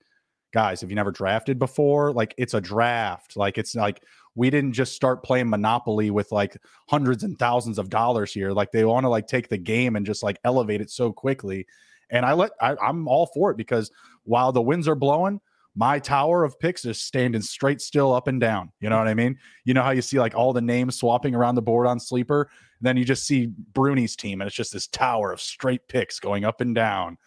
[0.54, 2.12] guys, have you never drafted before?
[2.12, 3.36] Like, it's a draft.
[3.36, 4.02] Like, it's like
[4.38, 6.56] we didn't just start playing Monopoly with like
[6.88, 8.52] hundreds and thousands of dollars here.
[8.52, 11.66] Like they want to like take the game and just like elevate it so quickly.
[12.12, 13.92] And I let I, I'm all for it because
[14.26, 15.42] while the winds are blowing,
[15.76, 18.72] my tower of picks is standing straight still up and down.
[18.80, 19.40] You know what I mean?
[19.66, 22.52] You know how you see like all the names swapping around the board on sleeper,
[22.80, 26.46] then you just see Bruni's team, and it's just this tower of straight picks going
[26.46, 27.18] up and down.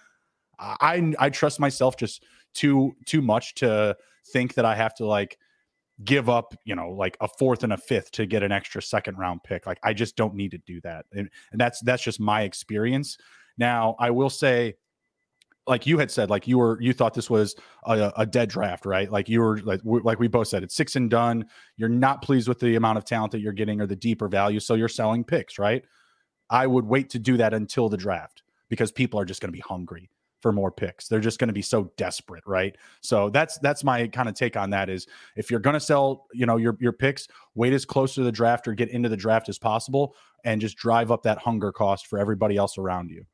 [0.60, 2.22] I I trust myself just
[2.54, 3.96] too too much to
[4.32, 5.38] think that I have to like
[6.04, 9.18] give up, you know, like a fourth and a fifth to get an extra second
[9.18, 9.66] round pick.
[9.66, 11.06] Like I just don't need to do that.
[11.12, 13.18] And, and that's that's just my experience.
[13.58, 14.74] Now, I will say
[15.66, 18.86] like you had said, like you were, you thought this was a, a, dead draft,
[18.86, 19.12] right?
[19.12, 21.46] Like you were, like, like we both said, it's six and done.
[21.76, 24.58] You're not pleased with the amount of talent that you're getting or the deeper value,
[24.58, 25.84] so you're selling picks, right?
[26.48, 29.56] I would wait to do that until the draft because people are just going to
[29.56, 30.10] be hungry
[30.40, 31.08] for more picks.
[31.08, 32.76] They're just going to be so desperate, right?
[33.00, 36.26] So that's that's my kind of take on that is if you're going to sell,
[36.32, 39.16] you know, your your picks, wait as close to the draft or get into the
[39.16, 40.14] draft as possible
[40.44, 43.24] and just drive up that hunger cost for everybody else around you.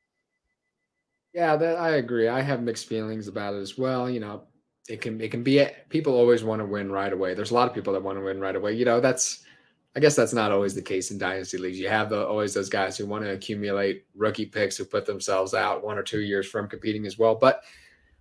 [1.32, 2.28] Yeah, that I agree.
[2.28, 4.44] I have mixed feelings about it as well, you know.
[4.88, 7.34] It can it can be people always want to win right away.
[7.34, 8.72] There's a lot of people that want to win right away.
[8.72, 9.44] You know, that's
[9.97, 11.80] I guess that's not always the case in dynasty leagues.
[11.80, 15.55] You have the, always those guys who want to accumulate rookie picks who put themselves
[15.55, 17.34] out one or two years from competing as well.
[17.34, 17.62] But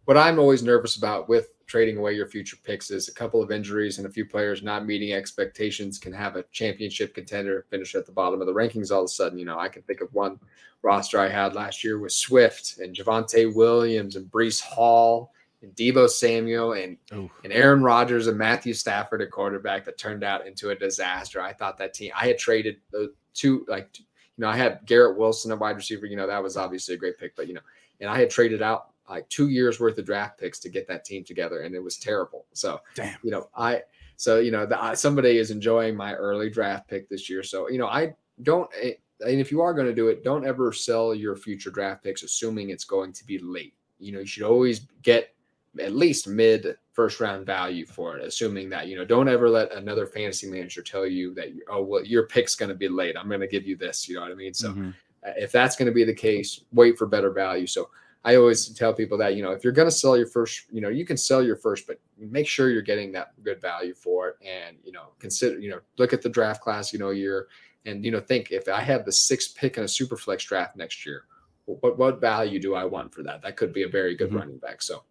[0.05, 3.51] what I'm always nervous about with trading away your future picks is a couple of
[3.51, 8.05] injuries and a few players not meeting expectations can have a championship contender finish at
[8.05, 9.37] the bottom of the rankings all of a sudden.
[9.37, 10.39] You know, I can think of one
[10.81, 15.33] roster I had last year with Swift and Javonte Williams and Breece Hall
[15.65, 16.97] and Deebo Samuel and
[17.43, 21.41] and Aaron Rodgers and Matthew Stafford at quarterback that turned out into a disaster.
[21.41, 24.05] I thought that team I had traded the two like you
[24.37, 26.05] know I had Garrett Wilson a wide receiver.
[26.05, 27.61] You know that was obviously a great pick, but you know,
[27.99, 31.05] and I had traded out like two years worth of draft picks to get that
[31.05, 32.45] team together, and it was terrible.
[32.53, 33.17] So Damn.
[33.23, 33.81] you know I
[34.17, 37.43] so you know the, somebody is enjoying my early draft pick this year.
[37.43, 38.69] So you know I don't.
[38.81, 42.03] eh, And if you are going to do it, don't ever sell your future draft
[42.03, 43.73] picks assuming it's going to be late.
[43.99, 45.34] You know, you should always get
[45.79, 49.71] at least mid first round value for it, assuming that, you know, don't ever let
[49.73, 53.17] another fantasy manager tell you that, oh, well, your pick's going to be late.
[53.17, 54.07] I'm going to give you this.
[54.07, 54.53] You know what I mean?
[54.53, 54.93] So Mhm.
[55.25, 57.67] uh, if that's going to be the case, wait for better value.
[57.67, 57.89] So
[58.23, 60.81] I always tell people that, you know, if you're going to sell your first, you
[60.81, 64.29] know, you can sell your first, but make sure you're getting that good value for
[64.29, 64.35] it.
[64.43, 67.47] And, you know, consider, you know, look at the draft class, you know, you're,
[67.85, 70.75] and, you know, think if I have the sixth pick in a super flex draft
[70.75, 71.25] next year,
[71.65, 73.41] what, what value do I want for that?
[73.41, 74.39] That could be a very good Mhm.
[74.39, 74.81] running back.
[74.81, 75.03] So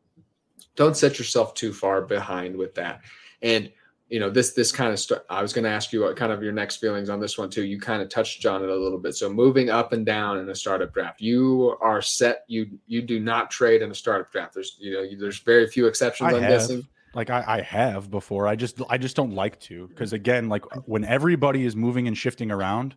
[0.77, 3.03] don't set yourself too far behind with that.
[3.43, 3.71] And,
[4.09, 6.33] you know, this, this kind of, st- I was going to ask you what kind
[6.33, 7.65] of your next feelings on this one too.
[7.65, 9.15] You kind of touched on it a little bit.
[9.15, 12.45] So moving up and down in a startup draft, you are set.
[12.49, 14.55] You, you do not trade in a startup draft.
[14.55, 16.51] There's, you know, you, there's very few exceptions, I I'm have.
[16.51, 16.87] guessing.
[17.15, 18.49] Like I, I have before.
[18.49, 22.19] I just I just don't like to because again, like when everybody is moving and
[22.19, 22.97] shifting around,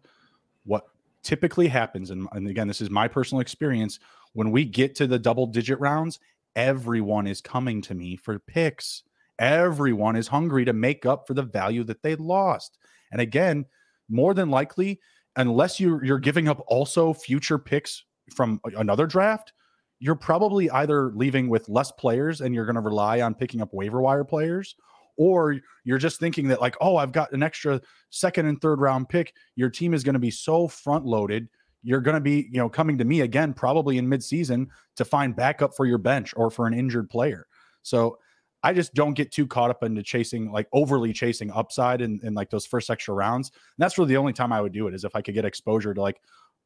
[0.66, 0.88] what
[1.22, 4.00] typically happens, and, and again, this is my personal experience,
[4.34, 6.18] when we get to the double digit rounds,
[6.58, 9.04] everyone is coming to me for picks.
[9.40, 12.78] Everyone is hungry to make up for the value that they lost.
[13.12, 13.66] And again,
[14.10, 15.00] more than likely,
[15.36, 18.04] unless you you're giving up also future picks
[18.36, 19.54] from another draft,
[20.00, 23.74] you're probably either leaving with less players and you're going to rely on picking up
[23.74, 24.76] waiver wire players
[25.18, 27.82] or you're just thinking that like oh i've got an extra
[28.12, 31.48] second and third round pick your team is going to be so front loaded
[31.84, 35.36] you're going to be you know coming to me again probably in midseason to find
[35.36, 37.48] backup for your bench or for an injured player
[37.84, 38.18] so
[38.64, 42.34] i just don't get too caught up into chasing like overly chasing upside in, in
[42.34, 44.94] like those first extra rounds and that's really the only time i would do it
[44.94, 46.20] is if i could get exposure to like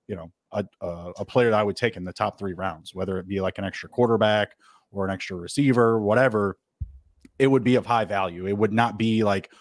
[0.07, 2.93] you know a, a, a player that I would take in the top three rounds,
[2.93, 4.55] whether it be like an extra quarterback
[4.91, 6.57] or an extra receiver, whatever,
[7.39, 8.47] it would be of high value.
[8.47, 9.51] It would not be like,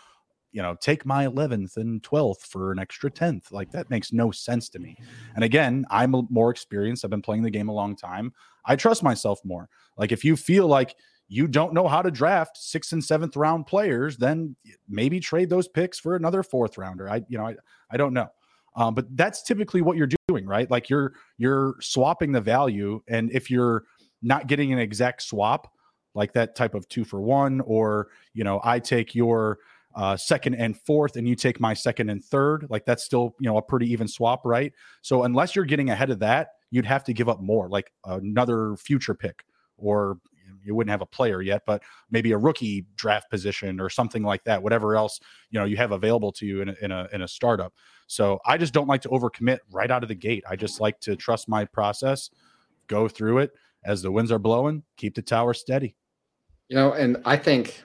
[0.53, 3.53] you know, take my 11th and 12th for an extra 10th.
[3.53, 4.97] Like that makes no sense to me.
[5.35, 7.05] And again, I'm more experienced.
[7.05, 8.33] I've been playing the game a long time.
[8.65, 9.69] I trust myself more.
[9.97, 10.97] Like if you feel like
[11.29, 14.57] you don't know how to draft sixth and seventh round players, then
[14.89, 17.09] maybe trade those picks for another fourth rounder.
[17.09, 17.55] I, you know, I,
[17.91, 18.29] I don't know.
[18.77, 20.71] Um, but that's typically what you're doing, right?
[20.71, 23.85] Like you're you're swapping the value, and if you're
[24.23, 25.73] not getting an exact swap,
[26.15, 29.59] like that type of two for one, or you know, I take your
[29.95, 33.49] uh, second and fourth, and you take my second and third, like that's still you
[33.49, 34.73] know a pretty even swap, right?
[35.03, 38.77] So unless you're getting ahead of that, you'd have to give up more, like another
[38.77, 39.45] future pick,
[39.77, 40.19] or
[40.65, 44.45] you wouldn't have a player yet, but maybe a rookie draft position or something like
[44.45, 44.63] that.
[44.63, 45.21] Whatever else
[45.51, 47.73] you know you have available to you in a, in a in a startup.
[48.07, 50.45] So I just don't like to overcommit right out of the gate.
[50.49, 52.31] I just like to trust my process,
[52.89, 53.53] go through it
[53.85, 55.97] as the winds are blowing, keep the tower steady.
[56.69, 57.83] You know, and I think,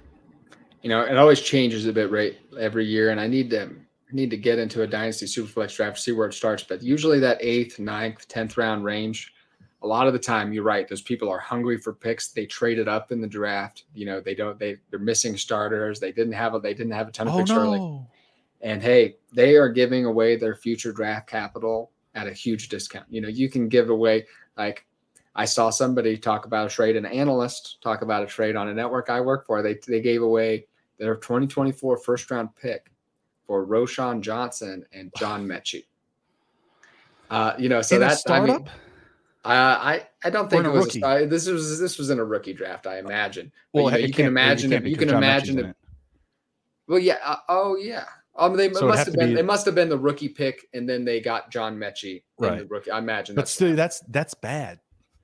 [0.85, 3.09] you know, it always changes a bit right every year.
[3.09, 6.11] And I need to I need to get into a dynasty superflex draft, to see
[6.11, 6.61] where it starts.
[6.61, 9.33] But usually that eighth, ninth, tenth round range,
[9.81, 10.87] a lot of the time you're right.
[10.87, 12.27] Those people are hungry for picks.
[12.27, 13.85] They traded up in the draft.
[13.95, 15.99] You know, they don't they they're missing starters.
[15.99, 17.99] They didn't have a they didn't have a ton of oh, picks early.
[18.61, 23.07] And hey, they are giving away their future draft capital at a huge discount.
[23.09, 24.85] You know, you can give away like
[25.35, 28.73] I saw somebody talk about a trade, an analyst talk about a trade on a
[28.75, 29.63] network I work for.
[29.63, 30.67] They they gave away
[30.97, 32.91] their 2024 first round pick
[33.45, 35.85] for Roschon Johnson and John Mechie.
[37.29, 38.55] Uh, you know, so In that's I mean,
[39.43, 41.01] uh, I I don't think it was rookie?
[41.03, 42.87] a, this was this was in a rookie draft.
[42.87, 43.51] I imagine.
[43.73, 44.85] But, Well, you, know, you can imagine it.
[44.85, 45.75] You can imagine it.
[46.87, 47.17] Well, yeah.
[47.23, 48.05] Uh, oh, yeah.
[48.37, 49.33] Um, they So must have been.
[49.33, 52.21] be- It must have been the rookie pick, and then they got John Mechie.
[52.39, 52.91] in the rookie.
[52.91, 53.35] I imagine.
[53.35, 54.79] But That's still, that's that's bad.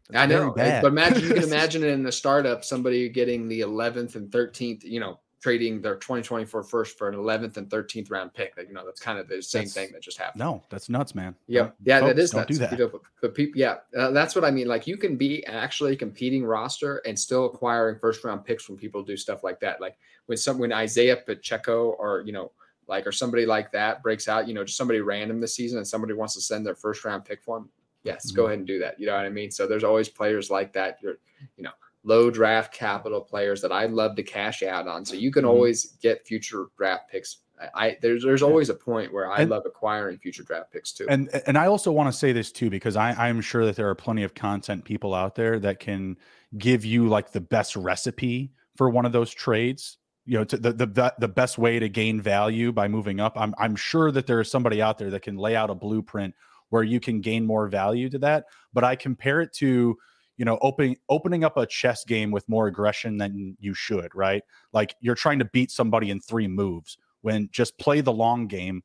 [0.10, 0.52] I That's very know.
[0.54, 0.82] bad.
[0.82, 4.84] But imagine you can imagine it in the startup, somebody getting the 11th and 13th.
[4.84, 8.54] You know, trading their 2024 first for an 11th and 13th round pick.
[8.56, 10.40] Like, you know, that's kind of the same That's- thing that just happened.
[10.40, 11.36] No, that's nuts, man.
[11.48, 12.48] Yeah, Don't- yeah, that don't nuts.
[12.52, 12.72] do that.
[12.74, 14.68] You know, but, but people, yeah, uh, that's what I mean.
[14.68, 19.02] Like, you can be actually competing roster and still acquiring first round picks when people
[19.02, 19.82] do stuff like that.
[19.82, 22.52] Like when some when Isaiah Pacheco or you know,
[22.88, 25.88] like or somebody like that breaks out, you know, just somebody random this season and
[25.88, 27.70] somebody wants to send their first round pick for him.
[28.04, 28.36] Yes, Mm-hmm.
[28.36, 29.00] go ahead and do that.
[29.00, 29.50] You know what I mean?
[29.50, 30.98] So there's always players like that.
[31.02, 31.18] You're,
[31.58, 31.72] you know,
[32.04, 35.06] low draft capital players that I love to cash out on.
[35.06, 35.50] So you can Mhm.
[35.50, 37.38] always get future draft picks.
[37.76, 41.06] I, there's there's always a point where I And- love acquiring future draft picks too.
[41.08, 43.88] And and I also want to say this too because I I'm sure that there
[43.88, 46.18] are plenty of content people out there that can
[46.58, 49.98] give you like the best recipe for one of those trades.
[50.26, 53.34] You know, the the- the best way to gain value by moving up.
[53.36, 56.34] I'm I'm sure that there is somebody out there that can lay out a blueprint
[56.70, 58.46] where you can gain more value to that.
[58.74, 59.98] But I compare it to
[60.42, 64.42] you know opening opening up a chess game with more aggression than you should right?
[64.74, 68.82] Like you're trying to beat somebody in three moves when just play the long game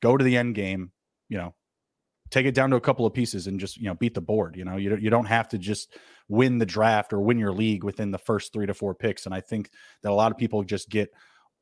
[0.00, 0.90] go to the end game
[1.28, 1.54] you know
[2.30, 4.56] take it down to a couple of pieces and just you know beat the board
[4.56, 4.78] you know?
[4.78, 5.98] You, you don't have to just
[6.30, 9.34] win the draft or win your league within the first three to four picks and
[9.34, 9.68] i think
[10.02, 11.10] that a lot of people just get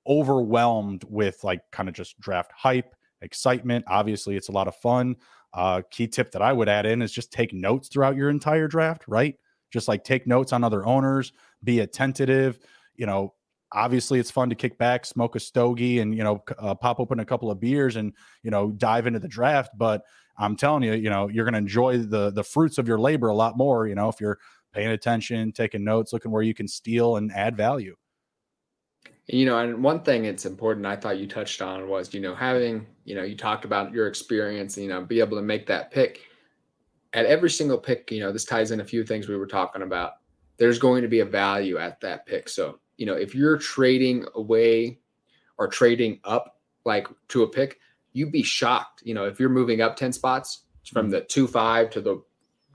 [0.06, 5.16] overwhelmed with like kind of just draft hype excitement obviously it's a lot of fun
[5.54, 8.68] uh key tip that i would add in is just take notes throughout your entire
[8.68, 9.36] draft right?
[9.72, 11.32] Just like take notes on other owners
[11.64, 12.58] be attentive
[12.94, 13.34] you know
[13.72, 17.20] obviously it's fun to kick back smoke a stogie and you know uh, pop open
[17.20, 20.02] a couple of beers and you know dive into the draft but
[20.38, 23.28] i'm telling you you know you're going to enjoy the the fruits of your labor
[23.28, 24.38] a lot more you know if you're
[24.72, 27.96] paying attention taking notes looking where you can steal and add value
[29.28, 32.34] You know, and one thing it's important I thought you touched on was, you know,
[32.34, 35.90] having, you know, you talked about your experience, you know, be able to make that
[35.90, 36.20] pick.
[37.12, 39.82] At every single pick, you know, this ties in a few things we were talking
[39.82, 40.12] about.
[40.58, 42.48] There's going to be a value at that pick.
[42.48, 45.00] So, you know, if you're trading away
[45.58, 47.80] or trading up like to a pick,
[48.12, 49.02] you'd be shocked.
[49.04, 51.12] You know, if you're moving up 10 spots from mm-hmm.
[51.12, 52.22] the two five to the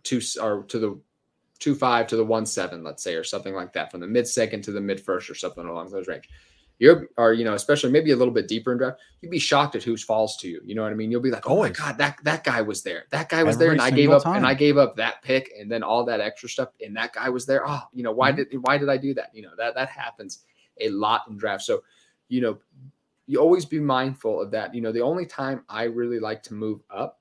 [0.04, 1.00] two or to the
[1.62, 4.28] two five to the one seven, let's say, or something like that, from the mid
[4.28, 6.28] second to the mid first, or something along those range.
[6.80, 9.76] You're, or you know, especially maybe a little bit deeper in draft, you'd be shocked
[9.76, 10.60] at who falls to you.
[10.66, 11.12] You know what I mean?
[11.12, 13.72] You'll be like, oh my god, that that guy was there, that guy was there,
[13.72, 16.50] and I gave up, and I gave up that pick, and then all that extra
[16.50, 17.64] stuff, and that guy was there.
[17.66, 18.36] Oh, you know, why Mhm.
[18.38, 19.30] did why did I do that?
[19.34, 20.44] You know, that that happens
[20.80, 21.64] a lot in draft.
[21.64, 21.84] So,
[22.30, 22.58] you know,
[23.28, 24.74] you always be mindful of that.
[24.74, 27.21] You know, the only time I really like to move up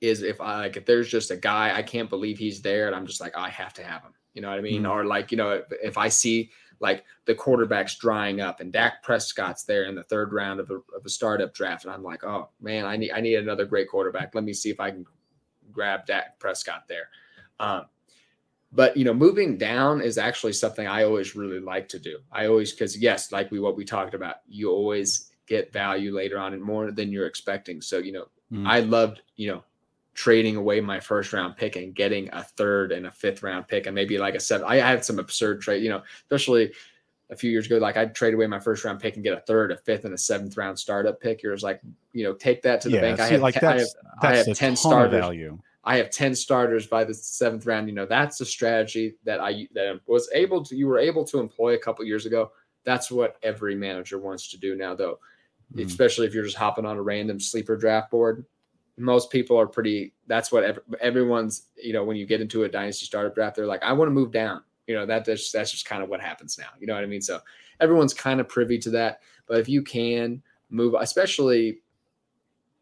[0.00, 2.96] is if I like if there's just a guy I can't believe he's there and
[2.96, 4.12] I'm just like I have to have him.
[4.34, 4.84] You know what I mean?
[4.84, 4.90] Mhm.
[4.90, 9.02] Or like you know if, if I see like the quarterbacks drying up and Dak
[9.02, 12.24] Prescott's there in the third round of a, of a startup draft and I'm like
[12.24, 14.34] oh man I need I need another great quarterback.
[14.34, 15.04] Let me see if I can
[15.72, 17.08] grab Dak Prescott there.
[17.58, 17.84] Um,
[18.72, 22.18] but you know moving down is actually something I always really like to do.
[22.32, 26.38] I always because yes like we what we talked about you always get value later
[26.38, 27.82] on and more than you're expecting.
[27.82, 28.66] So you know Mhm.
[28.66, 29.64] I loved you know
[30.20, 33.86] trading away my first round pick and getting a third and a fifth round pick
[33.86, 34.66] and maybe like a seven.
[34.68, 36.74] I had some absurd trade, you know, especially
[37.30, 37.78] a few years ago.
[37.78, 40.12] Like I'd trade away my first round pick and get a third, a fifth, and
[40.12, 41.42] a seventh round startup pick.
[41.42, 41.80] You're just like,
[42.12, 43.18] you know, take that to the yeah bank.
[43.18, 45.20] I see, have, like I have, that's I have a 10 ton starters.
[45.20, 47.88] value I have 10 starters by the seventh round.
[47.88, 51.38] You know, that's a strategy that I that was able to you were able to
[51.38, 52.52] employ a couple years ago.
[52.84, 55.18] That's what every manager wants to do now, though.
[55.74, 55.86] Mhm.
[55.86, 58.44] Especially if you're just hopping on a random sleeper draft board.
[59.00, 62.68] Most people are pretty that's what ev- everyone's, you know, when you get into a
[62.68, 64.62] dynasty startup draft, they're like, I want to move down.
[64.86, 66.68] You know, that that's, that's just kind of what happens now.
[66.78, 67.22] You know what I mean?
[67.22, 67.40] So
[67.80, 69.20] everyone's kind of privy to that.
[69.46, 71.78] But if you can move, especially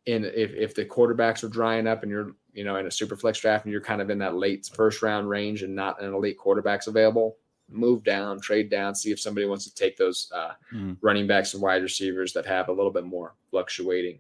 [0.06, 3.14] in if, if the quarterbacks are drying up and you're you know in a super
[3.16, 6.14] flex draft and you're kind of in that late first round range and not an
[6.14, 7.36] elite quarterbacks available
[7.68, 10.96] move down trade down see if somebody wants to take those uh, Mhm.
[11.02, 14.18] running backs and wide receivers that have a little bit more fluctuating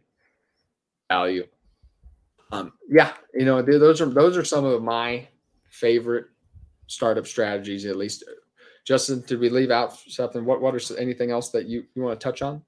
[1.08, 1.46] value
[2.52, 5.26] um, yeah you know those are those are some of my
[5.70, 6.26] favorite
[6.86, 8.24] startup strategies at least.
[8.84, 10.44] Justin did we leave out something?
[10.44, 12.62] What what are anything else that you you want to touch on?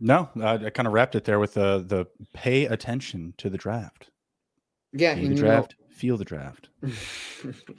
[0.00, 3.58] No I, I kind of wrapped it there with the the pay attention to the
[3.58, 4.10] draft.
[4.92, 6.68] Yeah the you know- draft feel the draft.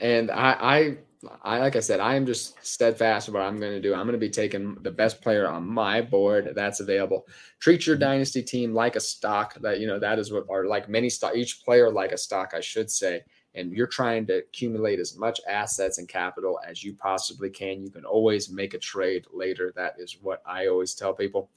[0.00, 0.96] And I, I,
[1.42, 3.94] I, like I said, I am just steadfast in what I'm going to do.
[3.94, 7.26] I'm going to be taking the best player on my board that's available.
[7.60, 8.04] Treat your mm-hmm.
[8.04, 9.54] dynasty team like a stock.
[9.60, 11.34] That you know that is what, or like many stock.
[11.34, 13.22] Each player like a stock, I should say.
[13.54, 17.82] And you're trying to accumulate as much assets and capital as you possibly can.
[17.82, 19.72] You can always make a trade later.
[19.74, 21.50] That is what I always tell people.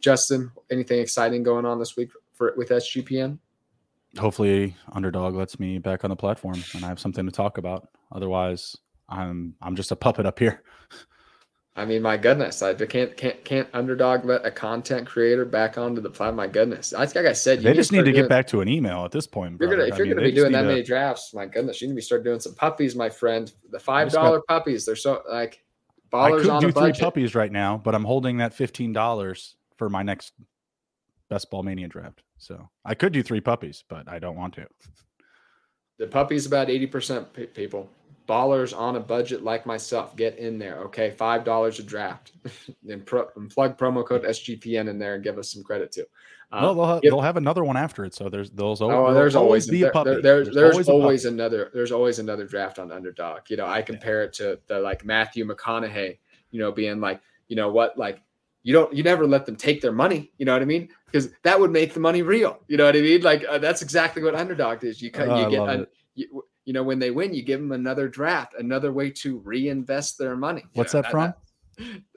[0.00, 3.38] Justin, anything exciting going on this week for with SGPN?
[4.18, 7.88] hopefully underdog lets me back on the platform and i have something to talk about
[8.12, 8.76] otherwise
[9.12, 10.62] i'm i'm just a puppet up here
[11.74, 16.02] I mean, my goodness, I can't can't can't underdog let a content creator back onto
[16.02, 16.36] the platform.
[16.36, 18.60] My goodness, I like I said, you they just need to doing- get back to
[18.60, 20.62] an email at this point If you're gonna if you're mean, gonna be doing that
[20.62, 23.50] to- many drafts, my goodness, you need to be start doing some puppies, my friend.
[23.70, 25.64] The five dollar puppies, they're so like
[26.12, 30.02] i could on do three puppies right now but i'm holding that $15 for my
[30.02, 30.34] next
[31.30, 34.66] best ball mania draft so i could do three puppies but i don't want to
[35.98, 37.88] The puppies about eighty percent people.
[38.28, 40.78] Ballers on a budget like myself, get in there.
[40.80, 42.32] Okay, five dollars a draft,
[42.88, 46.04] and, pro- and, plug promo code SGPN in there and give us some credit too.
[46.50, 48.14] Uh, no, they'll, have, they'll have another one after it.
[48.14, 48.82] So there's those.
[48.82, 50.10] Oh, there's always, be a puppy.
[50.10, 51.70] There, there, there's, there's, always, always another.
[51.72, 53.42] There's always another draft on underdog.
[53.48, 54.26] You know, I compare yeah.
[54.26, 56.18] it to the like Matthew McConaughey.
[56.50, 58.22] You know, being like, you know what, like
[58.62, 61.30] you don't you never let them take their money you know what i mean because
[61.42, 64.22] that would make the money real you know what i mean like uh, that's exactly
[64.22, 65.86] what underdog is you cut oh, you get a,
[66.64, 70.36] you, know when they win you give them another draft another way to reinvest their
[70.36, 70.64] money.
[70.74, 71.34] What's know, that from?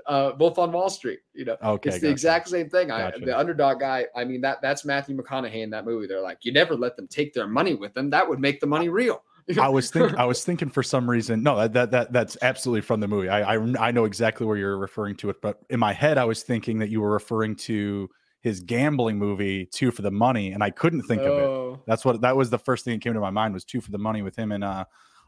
[0.08, 1.58] uh wolf on wall street you know.
[1.64, 2.92] Okay it's the exact same thing.
[2.92, 6.08] I the underdog guy i mean that that's matthew mcconaughey in that movie.
[6.08, 8.10] They're like you never let them take their money with them.
[8.10, 9.24] That would make the money real.
[9.60, 10.18] I was thinking.
[10.18, 11.44] I was thinking for some reason.
[11.44, 13.30] No, that, that that that's absolutely from the movie.
[13.30, 16.26] I, I I know exactly where you're referring to it, but in my head, I
[16.26, 18.10] was thinking that you were referring to
[18.46, 21.26] his gambling movie, Two for the Money, and I couldn't think oh.
[21.26, 21.44] of it.
[21.44, 21.82] Oh.
[21.88, 23.90] That's what that was the first thing that came to my mind was Two for
[23.90, 24.86] the Money with him and uh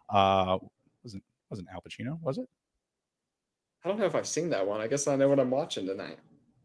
[0.07, 0.59] uh
[1.03, 2.45] wasn't wasn't Al Pacino, was it?
[3.83, 4.81] I don't know if I've seen that one.
[4.81, 6.19] I guess I know what I'm watching tonight.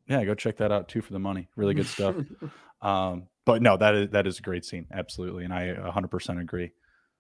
[0.07, 0.89] Yeah, go check that out.
[0.89, 2.17] Two for the Money, really good stuff.
[2.83, 6.71] um, but no, that is that is a great scene, absolutely, and I 100% agree.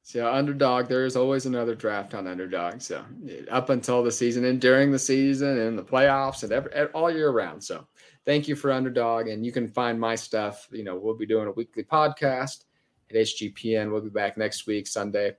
[0.03, 2.83] So underdog, there is always another draft on underdog.
[2.83, 3.03] So
[3.51, 7.31] up until the season and during the season and the playoffs and every, all year
[7.31, 7.63] round.
[7.65, 7.87] So
[8.25, 9.29] thank you for underdog.
[9.29, 10.69] And you can find my stuff.
[10.73, 12.65] You know, we'll be doing a weekly podcast
[13.11, 13.91] at SGPN.
[13.91, 15.37] We'll be back next week, Sunday.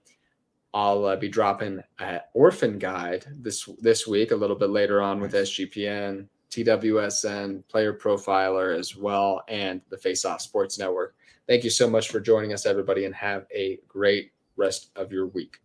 [0.73, 5.19] I'll uh, be dropping an orphan guide this this week, a little bit later on
[5.19, 11.15] with SGPN, TWSN, Player Profiler as well, and the Face Off Sports Network.
[11.47, 15.27] Thank you so much for joining us, everybody, and have a great rest of your
[15.27, 15.62] week.